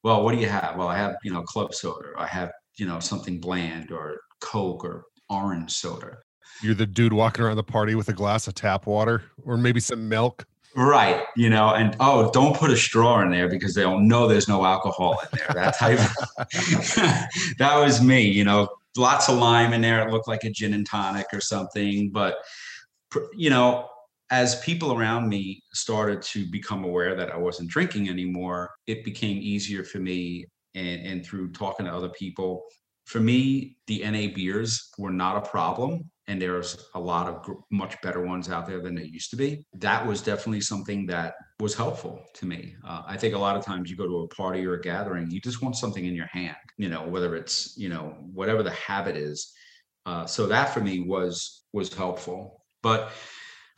[0.04, 0.76] well what do you have?
[0.78, 2.10] Well i have you know club soda.
[2.18, 6.18] I have you know something bland or coke or orange soda
[6.62, 9.80] You're the dude walking around the party with a glass of tap water or maybe
[9.80, 10.46] some milk.
[10.76, 14.48] Right, you know, and oh, don't put a straw in there because they'll know there's
[14.48, 15.48] no alcohol in there.
[15.54, 16.00] That type.
[17.58, 18.70] That was me, you know.
[18.96, 20.08] Lots of lime in there.
[20.08, 22.12] It looked like a gin and tonic or something.
[22.12, 22.36] But
[23.36, 23.88] you know,
[24.30, 29.38] as people around me started to become aware that I wasn't drinking anymore, it became
[29.38, 30.46] easier for me.
[30.78, 32.64] And and through talking to other people,
[33.06, 36.12] for me, the NA beers were not a problem.
[36.30, 39.38] And there's a lot of gr- much better ones out there than there used to
[39.38, 39.66] be.
[39.76, 42.76] That was definitely something that was helpful to me.
[42.86, 45.32] Uh, I think a lot of times you go to a party or a gathering,
[45.32, 48.72] you just want something in your hand, you know, whether it's, you know, whatever the
[48.72, 49.54] habit is.
[50.06, 52.64] Uh, so that for me was was helpful.
[52.84, 53.12] But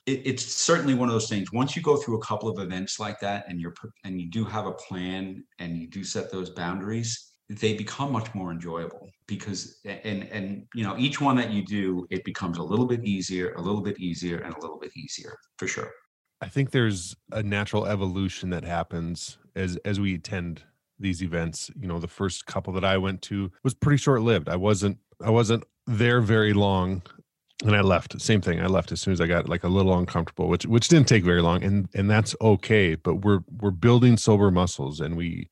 [0.10, 1.52] it, it's certainly one of those things.
[1.52, 4.44] Once you go through a couple of events like that, and you're and you do
[4.46, 9.80] have a plan and you do set those boundaries, they become much more enjoyable because
[9.86, 13.54] and and you know each one that you do it becomes a little bit easier
[13.54, 15.92] a little bit easier and a little bit easier for sure
[16.42, 20.64] I think there's a natural evolution that happens as as we attend
[21.00, 21.72] these events.
[21.80, 24.48] You know, the first couple that I went to was pretty short lived.
[24.48, 27.02] I wasn't I wasn't there very long
[27.66, 28.20] and I left.
[28.22, 28.62] Same thing.
[28.62, 31.24] I left as soon as I got like a little uncomfortable, which which didn't take
[31.24, 35.50] very long and and that's okay, but we're we're building sober muscles and we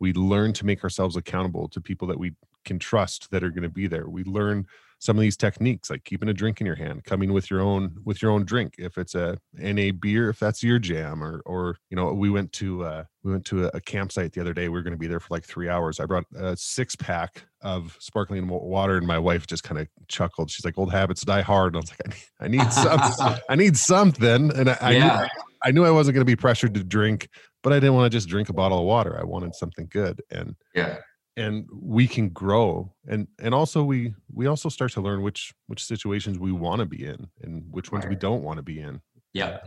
[0.00, 2.32] we learn to make ourselves accountable to people that we
[2.64, 4.08] can trust that are going to be there.
[4.08, 4.66] We learn
[5.00, 7.94] some of these techniques like keeping a drink in your hand coming with your own
[8.04, 8.74] with your own drink.
[8.78, 12.52] If it's a na beer if that's your jam or or you know we went
[12.54, 14.98] to uh we went to a, a campsite the other day we were going to
[14.98, 16.00] be there for like three hours.
[16.00, 20.50] I brought a six pack of sparkling water and my wife just kind of chuckled.
[20.50, 21.74] She's like old habits die hard.
[21.74, 24.52] And i was like i need, I need something i need something.
[24.52, 25.16] And i, Yeah.
[25.16, 25.28] I, knew,
[25.62, 27.28] I knew i wasn't going to be pressured to drink
[27.62, 29.18] but i didn't want to just drink a bottle of water.
[29.18, 30.22] I wanted something good.
[30.30, 30.98] And yeah
[31.38, 35.84] and we can grow and and also we we also start to learn which which
[35.84, 39.00] situations we want to be in and which ones we don't want to be in
[39.32, 39.58] yeah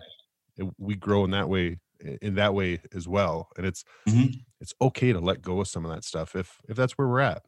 [0.58, 1.80] And we grow in that way
[2.22, 4.46] in that way as well and it's Mhm.
[4.62, 7.20] it's okay to let go of some of that stuff if if that's where we're
[7.22, 7.46] at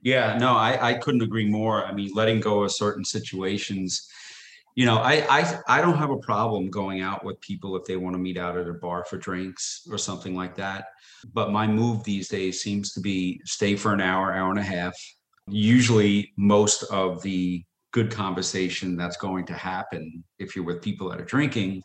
[0.00, 1.84] Yeah, no, I, I couldn't agree more.
[1.84, 4.08] I mean, letting go of certain situations,
[4.74, 7.96] you know, I, I I don't have a problem going out with people if they
[7.96, 10.86] want to meet out at a bar for drinks or something like that.
[11.32, 14.62] But my move these days seems to be stay for an hour, hour and a
[14.62, 14.94] half.
[15.48, 21.20] Usually most of the good conversation that's going to happen if you're with people that
[21.20, 21.82] are drinking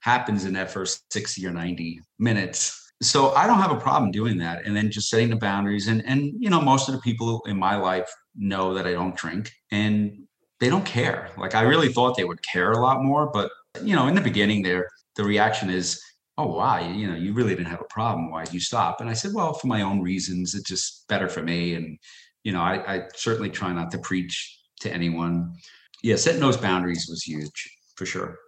[0.00, 4.38] happens in that first 60 or 90 minutes so I don't have a problem doing
[4.38, 5.88] that, and then just setting the boundaries.
[5.88, 9.16] And and you know, most of the people in my life know that I don't
[9.16, 10.26] drink, and
[10.60, 11.30] they don't care.
[11.36, 13.50] Like I really thought they would care a lot more, but
[13.82, 16.00] you know, in the beginning, there the reaction is,
[16.36, 16.80] "Oh, why?
[16.88, 18.30] You know, you really didn't have a problem.
[18.30, 20.54] Why did you stop?" And I said, "Well, for my own reasons.
[20.54, 21.98] It's just better for me." And
[22.44, 25.54] you know, I, I certainly try not to preach to anyone.
[26.02, 28.38] Yeah, setting those boundaries was huge for sure.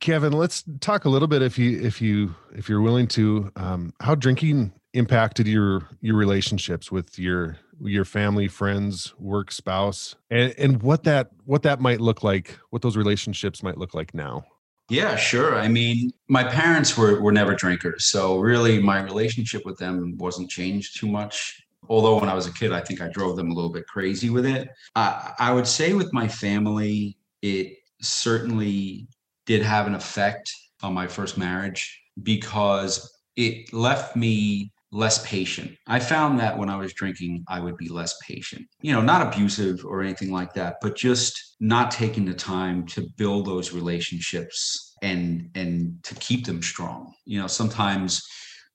[0.00, 3.92] kevin let's talk a little bit if you if you if you're willing to um
[4.00, 10.82] how drinking impacted your your relationships with your your family friends work spouse and and
[10.82, 14.44] what that what that might look like what those relationships might look like now
[14.90, 15.54] Yeah, sure.
[15.54, 20.50] I mean, my parents were were never drinkers, so really my relationship with them wasn't
[20.50, 21.62] changed too much.
[21.88, 24.30] Although when I was a kid, I think I drove them a little bit crazy
[24.30, 24.68] with it.
[24.96, 29.06] I, I would say with my family, it certainly
[29.46, 30.52] did have an effect
[30.82, 32.92] on my first marriage because
[33.36, 35.76] it left me less patient.
[35.86, 38.66] I found that when I was drinking, I would be less patient.
[38.80, 43.06] You know, not abusive or anything like that, but just not taking the time to
[43.16, 47.12] build those relationships and and to keep them strong.
[47.24, 48.22] You know, sometimes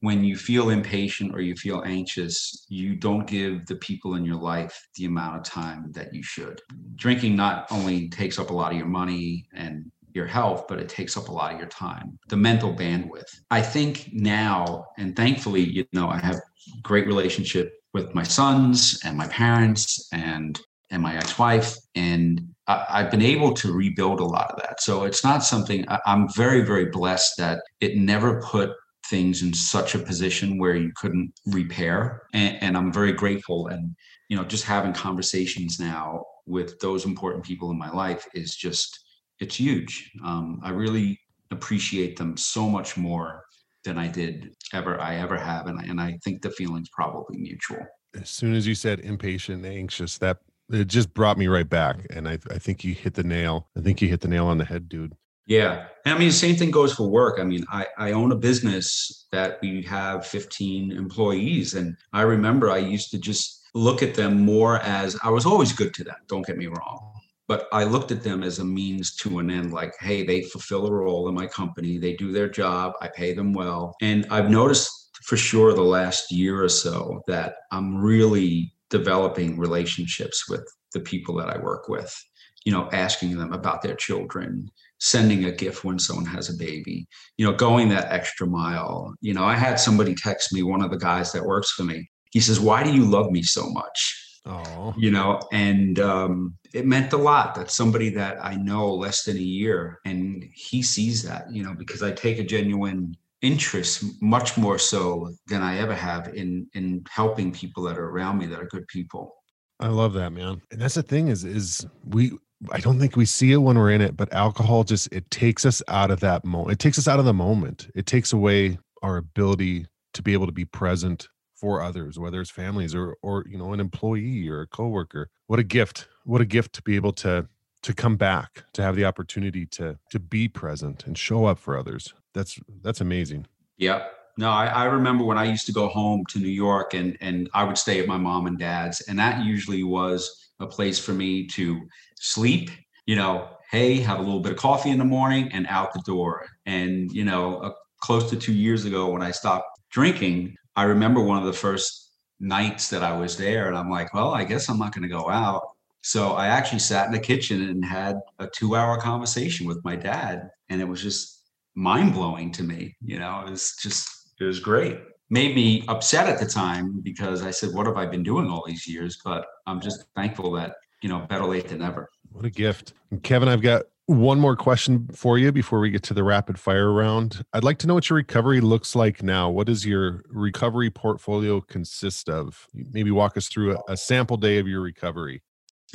[0.02, 4.36] when you feel impatient or you feel anxious, you don't give the people in your
[4.36, 6.62] life the amount of time that you should.
[6.96, 10.90] Drinking not only takes up a lot of your money and your health, but it
[10.90, 13.42] takes up a lot of your time, the mental bandwidth.
[13.52, 16.40] I think now, and thankfully, you know, I have
[16.82, 20.60] great relationship with my sons and my parents and
[20.92, 24.82] and my ex-wife, and I, I've been able to rebuild a lot of that.
[24.82, 28.70] So it's not something I'm very, very blessed that it never put
[29.10, 33.68] things in such a position where you couldn't repair, and, and I'm very grateful.
[33.68, 33.96] And
[34.30, 39.05] you know, just having conversations now with those important people in my life is just
[39.40, 40.12] it's huge.
[40.24, 41.20] Um, I really
[41.52, 43.44] appreciate them so much more
[43.84, 47.38] than I did ever I ever have, and I, and I think the feeling's probably
[47.38, 47.86] mutual.
[48.20, 50.38] as soon as you said impatient anxious that
[50.72, 53.82] it just brought me right back and I, I think you hit the nail i
[53.82, 55.14] think you hit the nail on the head dude
[55.48, 55.86] Yeah.
[56.06, 57.40] And I mean, the same thing goes for work.
[57.40, 61.76] I mean, I, I own a business that we have 15 employees.
[61.76, 65.72] And I remember I used to just look at them more as I was always
[65.72, 66.16] good to them.
[66.28, 67.12] Don't get me wrong.
[67.48, 70.88] But I looked at them as a means to an end, like, hey, they fulfill
[70.88, 71.98] a role in my company.
[71.98, 72.94] They do their job.
[73.02, 73.96] I pay them well.
[74.02, 80.50] And I've noticed for sure the last year or so that I'm really developing relationships
[80.50, 82.16] with the people that I work with,
[82.64, 84.70] you know, asking them about their children,
[85.00, 89.14] sending a gift when someone has a baby, you know, going that extra mile.
[89.22, 92.10] You know, I had somebody text me, one of the guys that works for me.
[92.32, 94.42] He says, Why do you love me so much?
[94.46, 99.24] oh You know, and um, it meant a lot that somebody that I know less
[99.24, 104.04] than a year and he sees that, you know, because I take a genuine interest
[104.22, 108.46] much more so than I ever have in in helping people that are around me
[108.48, 109.36] that are good people.
[109.80, 112.32] i love that man and that's the thing is is we
[112.72, 115.66] i don't think we see it when we're in it but alcohol just it takes
[115.66, 118.80] us out of that moment it takes us out of the moment it takes away
[119.04, 123.46] our ability to be able to be present for others, whether it's families or or
[123.48, 125.30] you know an employee or a coworker.
[125.48, 126.08] What a gift!
[126.26, 127.48] What a gift to be able to
[127.84, 131.78] to come back, to have the opportunity to to be present and show up for
[131.78, 132.14] others.
[132.34, 133.48] That's that's amazing.
[133.78, 134.08] yeah
[134.38, 137.50] No, I, I remember when I used to go home to New York and and
[137.54, 140.20] I would stay at my mom and dad's, and that usually was
[140.60, 141.88] a place for me to
[142.20, 142.70] sleep.
[143.06, 146.02] You know, hey, have a little bit of coffee in the morning and out the
[146.06, 146.48] door.
[146.66, 147.72] And you know, uh,
[148.02, 152.14] close to two years ago when I stopped drinking, I remember one of the first
[152.40, 155.10] nights that I was there, and I'm like, well, I guess I'm not going to
[155.10, 155.62] go out.
[156.06, 159.96] So I actually sat in the kitchen and had a two hour conversation with my
[159.96, 162.96] dad, and it was just mind blowing to me.
[163.02, 164.08] You know, it was just,
[164.40, 165.00] it was great.
[165.32, 168.64] Made me upset at the time because I said, what have I been doing all
[168.68, 169.20] these years?
[169.26, 172.08] But I'm just thankful that, you know, better late than never.
[172.32, 172.94] What a gift.
[173.10, 176.60] And Kevin, I've got one more question for you before we get to the rapid
[176.60, 177.44] fire round.
[177.52, 179.50] I'd like to know what your recovery looks like now.
[179.50, 182.68] What does your recovery portfolio consist of?
[182.76, 185.42] Maybe walk us through a, a sample day of your recovery.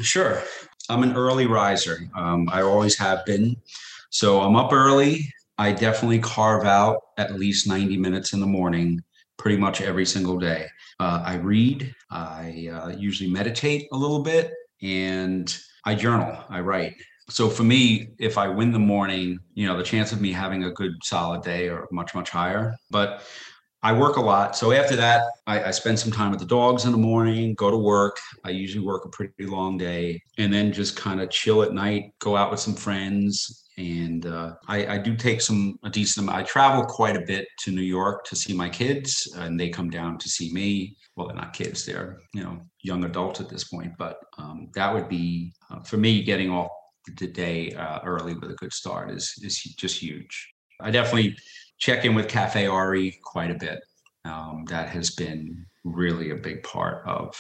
[0.02, 0.42] Sure.
[0.88, 1.98] I'm an early riser.
[2.16, 3.56] Um, I always have been.
[4.10, 5.32] So I'm up early.
[5.58, 9.00] I definitely carve out at least 90 minutes in the morning,
[9.36, 10.66] pretty much every single day.
[10.98, 11.94] Uh, I read.
[12.10, 16.36] I uh, usually meditate a little bit and I journal.
[16.48, 16.94] I write.
[17.28, 20.64] So for me, if I win the morning, you know, the chance of me having
[20.64, 22.74] a good solid day are much, much higher.
[22.90, 23.22] But
[23.82, 24.56] I work a lot.
[24.56, 27.70] So after that, I, I, spend some time with the dogs in the morning, go
[27.70, 28.18] to work.
[28.44, 32.12] I usually work a pretty long day and then just kind of chill at night,
[32.18, 33.68] go out with some friends.
[33.78, 36.38] And uh, I, I, do take some, a decent amount.
[36.38, 39.88] I travel quite a bit to New York to see my kids and they come
[39.88, 40.96] down to see me.
[41.16, 43.92] Well, they're not kids, they're, you know, young adults at this point.
[43.98, 46.68] But um, that would be, uh, for me, getting off
[47.16, 50.52] the day uh, early with a good start is, is just huge.
[50.82, 51.36] I definitely
[51.80, 53.80] check in with Cafe RE quite a bit.
[54.24, 57.34] Um, that has been really a big part of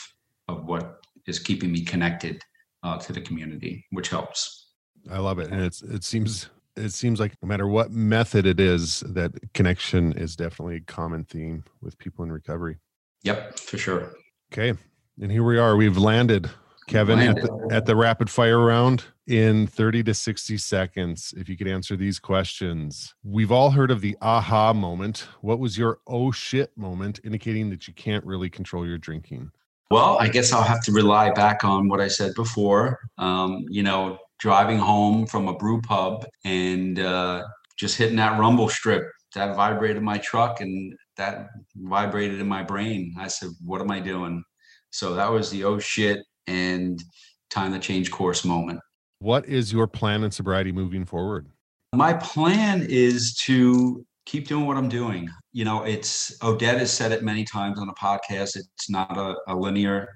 [0.48, 2.42] of what is keeping me connected
[2.82, 4.72] uh, to the community, which helps.
[5.10, 8.58] I love it, and it's it seems it seems like no matter what method it
[8.58, 12.78] is, that connection is definitely a common theme with people in recovery.
[13.22, 14.12] Yep, for sure.
[14.52, 14.72] Okay,
[15.20, 15.76] and here we are.
[15.76, 16.50] We've landed
[16.90, 21.56] Kevin, at the, at the, rapid fire round in 30 to 60 seconds, if you
[21.56, 23.14] could answer these questions.
[23.22, 25.28] We've all heard of the aha moment.
[25.40, 29.52] What was your oh shit moment indicating that you can't really control your drinking?
[29.92, 32.98] Well, I guess I'll have to rely back on what I said before.
[33.18, 37.44] Um, you know, driving home from a brew pub and uh,
[37.78, 39.04] just hitting that rumble strip
[39.36, 43.14] that vibrated my truck and that vibrated in my brain.
[43.16, 44.42] I said, What am I doing?
[44.90, 46.18] So that was the oh shit
[46.50, 47.02] and
[47.48, 48.80] time to change course moment.
[49.20, 51.48] What is your plan in sobriety moving forward?
[51.94, 55.28] My plan is to keep doing what I'm doing.
[55.52, 58.56] You know, it's Odette has said it many times on the podcast.
[58.56, 60.08] It's not a, a linear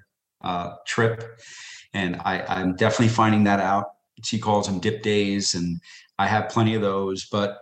[0.43, 1.39] uh, trip,
[1.93, 3.85] and I, I'm definitely finding that out.
[4.23, 5.79] She calls them dip days, and
[6.17, 7.27] I have plenty of those.
[7.31, 7.57] But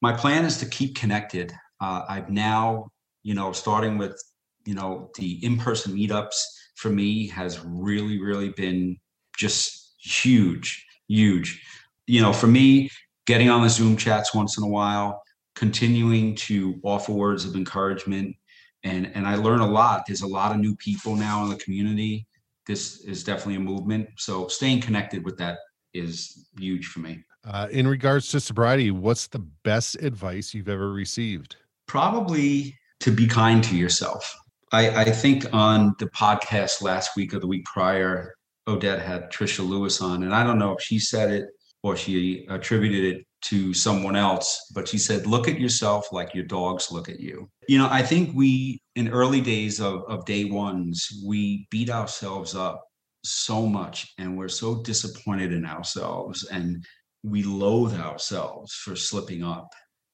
[0.00, 1.52] my plan is to keep connected.
[1.80, 2.88] Uh, I've now,
[3.22, 4.20] you know, starting with
[4.64, 6.34] you know the in-person meetups
[6.82, 8.98] for me has really, really been
[9.38, 11.62] just huge, huge.
[12.08, 12.90] You know, for me,
[13.26, 15.22] getting on the Zoom chats once in a while,
[15.54, 18.34] continuing to offer words of encouragement,
[18.82, 20.02] and and I learn a lot.
[20.06, 22.26] There's a lot of new people now in the community.
[22.66, 24.08] This is definitely a movement.
[24.18, 25.58] So staying connected with that
[25.94, 27.22] is huge for me.
[27.44, 31.56] Uh, in regards to sobriety, what's the best advice you've ever received?
[31.86, 34.36] Probably to be kind to yourself.
[34.72, 38.34] I, I think on the podcast last week or the week prior,
[38.66, 41.46] Odette had Trisha Lewis on, and I don't know if she said it
[41.82, 46.44] or she attributed it to someone else, but she said, Look at yourself like your
[46.44, 47.50] dogs look at you.
[47.68, 52.54] You know, I think we, in early days of, of day ones, we beat ourselves
[52.54, 52.82] up
[53.24, 56.84] so much and we're so disappointed in ourselves and
[57.22, 59.68] we loathe ourselves for slipping up.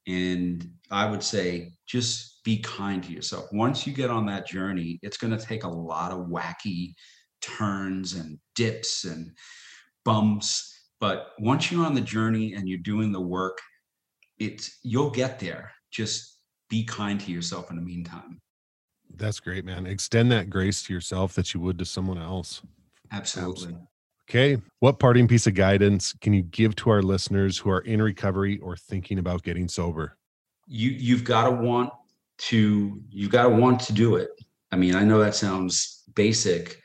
[0.06, 3.46] And I would say, just be kind to yourself.
[3.52, 6.94] Once you get on that journey, it's going to take a lot of wacky
[7.42, 9.32] turns and dips and
[10.06, 10.74] bumps.
[10.98, 13.58] But once you're on the journey and you're doing the work,
[14.38, 15.70] it's you'll get there.
[15.90, 16.38] Just
[16.70, 18.40] be kind to yourself in the meantime.
[19.14, 19.84] That's great, man.
[19.84, 22.62] Extend that grace to yourself that you would to someone else.
[23.12, 23.76] Absolutely.
[24.30, 24.56] Okay.
[24.80, 28.58] What parting piece of guidance can you give to our listeners who are in recovery
[28.60, 30.16] or thinking about getting sober?
[30.66, 31.90] You you've got to want
[32.38, 34.28] to you got to want to do it.
[34.72, 36.80] I mean, I know that sounds basic,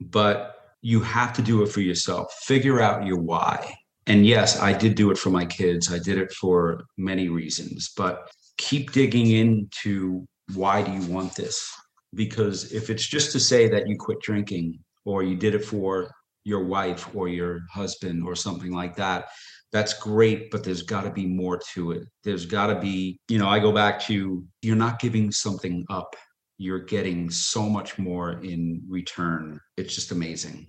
[0.00, 2.32] but you have to do it for yourself.
[2.44, 3.74] Figure out your why.
[4.06, 5.92] And yes, I did do it for my kids.
[5.92, 8.28] I did it for many reasons, but
[8.58, 11.72] keep digging into why do you want this?
[12.14, 16.10] because if it's just to say that you quit drinking or you did it for
[16.44, 19.28] your wife or your husband or something like that
[19.72, 23.38] that's great but there's got to be more to it there's got to be you
[23.38, 26.14] know i go back to you're not giving something up
[26.58, 30.66] you're getting so much more in return it's just amazing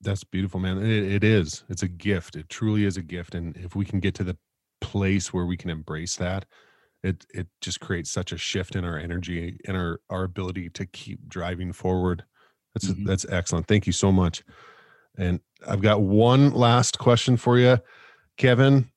[0.00, 0.78] That's beautiful, man.
[0.78, 1.64] It, it is.
[1.70, 2.36] It's a gift.
[2.36, 3.34] It truly is a gift.
[3.34, 4.36] And if we can get to the
[4.80, 6.44] place where we can embrace that,
[7.02, 10.84] it it just creates such a shift in our energy and our our ability to
[10.86, 12.24] keep driving forward.
[12.74, 13.06] That's Mhm.
[13.06, 13.66] that's excellent.
[13.66, 14.44] Thank you so much.
[15.16, 17.78] And I've got one last question for you,
[18.36, 18.90] Kevin.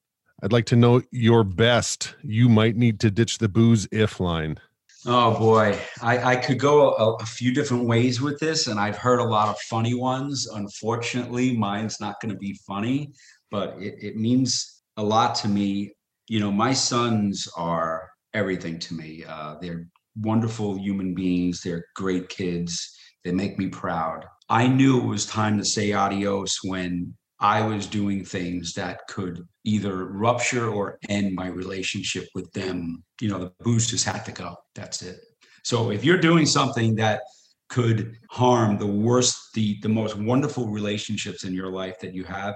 [0.43, 2.15] I'd like to know your best.
[2.21, 4.59] You might need to ditch the booze if line.
[5.05, 8.97] Oh boy, I, I could go a, a few different ways with this, and I've
[8.97, 10.47] heard a lot of funny ones.
[10.47, 13.13] Unfortunately, mine's not going to be funny,
[13.49, 15.93] but it, it means a lot to me.
[16.27, 19.23] You know, my sons are everything to me.
[19.27, 19.87] Uh, they're
[20.21, 21.61] wonderful human beings.
[21.61, 22.95] They're great kids.
[23.23, 24.25] They make me proud.
[24.49, 29.47] I knew it was time to say adios when I was doing things that could
[29.63, 33.03] either rupture or end my relationship with them.
[33.21, 34.55] You know, the booze just had to go.
[34.73, 35.19] That's it.
[35.63, 37.21] So if you're doing something that
[37.69, 42.55] could harm the worst, the the most wonderful relationships in your life that you have,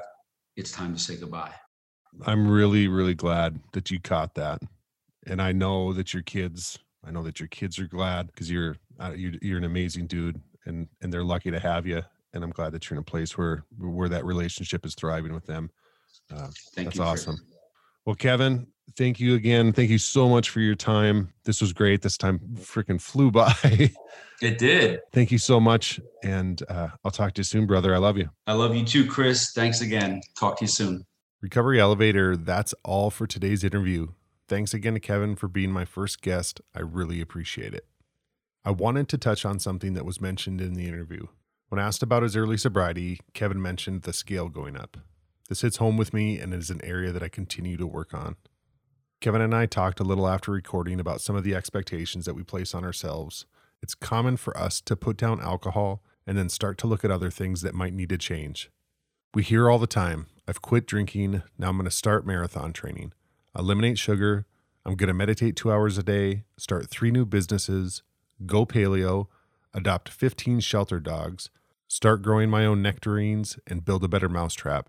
[0.56, 1.54] it's time to say goodbye.
[2.26, 4.62] I'm really, really glad that you caught that,
[5.28, 6.80] and I know that your kids.
[7.04, 10.40] I know that your kids are glad because you're, uh, you're you're an amazing dude,
[10.66, 12.04] and and they're lucky to have you.
[12.34, 15.46] And I'm glad that you're in a place where where that relationship is thriving with
[15.46, 15.70] them.
[16.34, 17.38] Uh, Thank That's awesome.
[18.06, 18.68] well, Kevin,
[18.98, 19.74] thank you again.
[19.74, 21.34] Thank you so much for your time.
[21.44, 22.02] This was great.
[22.02, 23.92] This time freaking flew by.
[24.42, 25.02] It did.
[25.12, 27.94] thank you so much, and uh, I'll talk to you soon, brother.
[27.94, 28.30] I love you.
[28.48, 29.52] I love you too, Kris.
[29.52, 30.22] Thanks again.
[30.38, 31.06] Talk to you soon.
[31.42, 34.10] Recovery Elevator, that's all for today's interview.
[34.48, 36.62] Thanks again to Kevin for being my first guest.
[36.76, 37.86] I really appreciate it.
[38.64, 41.28] I wanted to touch on something that was mentioned in the interview.
[41.72, 44.98] When asked about his early sobriety, Kevin mentioned the scale going up.
[45.48, 48.36] This hits home with me and is an area that I continue to work on.
[49.22, 52.44] Kevin and I talked a little after recording about some of the expectations that we
[52.44, 53.46] place on ourselves.
[53.82, 57.30] It's common for us to put down alcohol and then start to look at other
[57.30, 58.70] things that might need to change.
[59.34, 61.42] We hear all the time I've quit drinking.
[61.58, 63.14] Now I'm going to start marathon training.
[63.58, 64.46] Eliminate sugar.
[64.86, 68.04] I'm going to meditate two hours a day, start three new businesses,
[68.46, 69.28] go paleo,
[69.74, 71.50] adopt 15 shelter dogs,
[71.92, 74.88] start growing my own nectarines, and build a better mousetrap.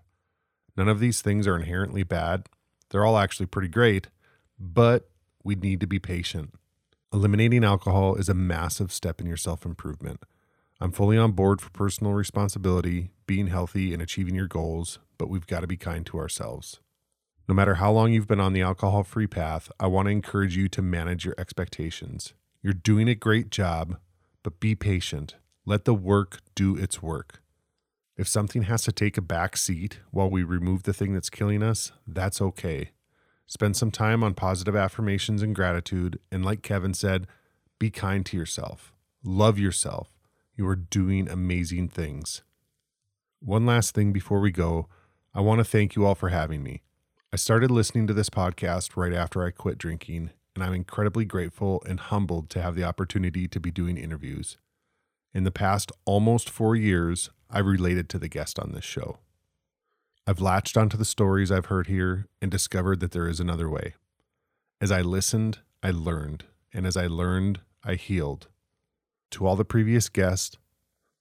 [0.77, 2.47] None of these things are inherently bad.
[2.91, 4.07] They're all actually pretty great,
[4.57, 5.11] but
[5.43, 6.55] we need to be patient.
[7.13, 10.23] Eliminating alcohol is a massive step in your self improvement.
[10.81, 15.49] I'm fully on board for personal responsibility, being healthy, and achieving your goals, but we've
[15.49, 16.79] got to be kind to ourselves.
[17.49, 20.57] No matter how long you've been on the alcohol free path, I want to encourage
[20.57, 22.33] you to manage your expectations.
[22.63, 23.97] You're doing a great job,
[24.45, 25.35] but be patient.
[25.65, 27.41] Let the work do its work.
[28.17, 31.63] If something has to take a back seat while we remove the thing that's killing
[31.63, 32.91] us, that's okay.
[33.47, 37.27] Spend some time on positive affirmations and gratitude, and like Kevin said,
[37.79, 38.93] be kind to yourself.
[39.23, 40.09] Love yourself.
[40.57, 42.43] You are doing amazing things.
[43.41, 44.89] One last thing before we go,
[45.35, 46.83] I want to thank you all for having me.
[47.33, 51.83] I started listening to this podcast right after I quit drinking, and I'm incredibly grateful
[51.87, 54.59] and humbled to have the opportunity to be doing interviews.
[55.35, 59.19] In the past almost four years, I've related to the guest on this show.
[60.27, 63.95] I've latched onto the stories I've heard here and discovered that there is another way.
[64.81, 68.49] As I listened, I learned, and as I learned, I healed.
[69.33, 70.57] To all the previous guests,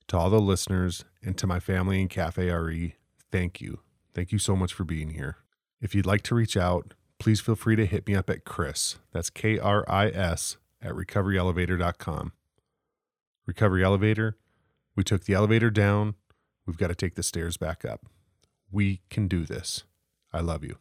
[0.07, 2.95] to all the listeners, and to my family in Cafe RE,
[3.31, 3.79] thank you.
[4.13, 5.37] Thank you so much for being here.
[5.79, 8.97] If you'd like to reach out, please feel free to hit me up at Kris.
[9.13, 12.33] That's K R I S at recoveryelevator.com.
[13.45, 14.37] Recovery Elevator,
[14.95, 16.15] we took the elevator down.
[16.65, 18.05] We've got to take the stairs back up.
[18.71, 19.83] We can do this.
[20.31, 20.77] I love you.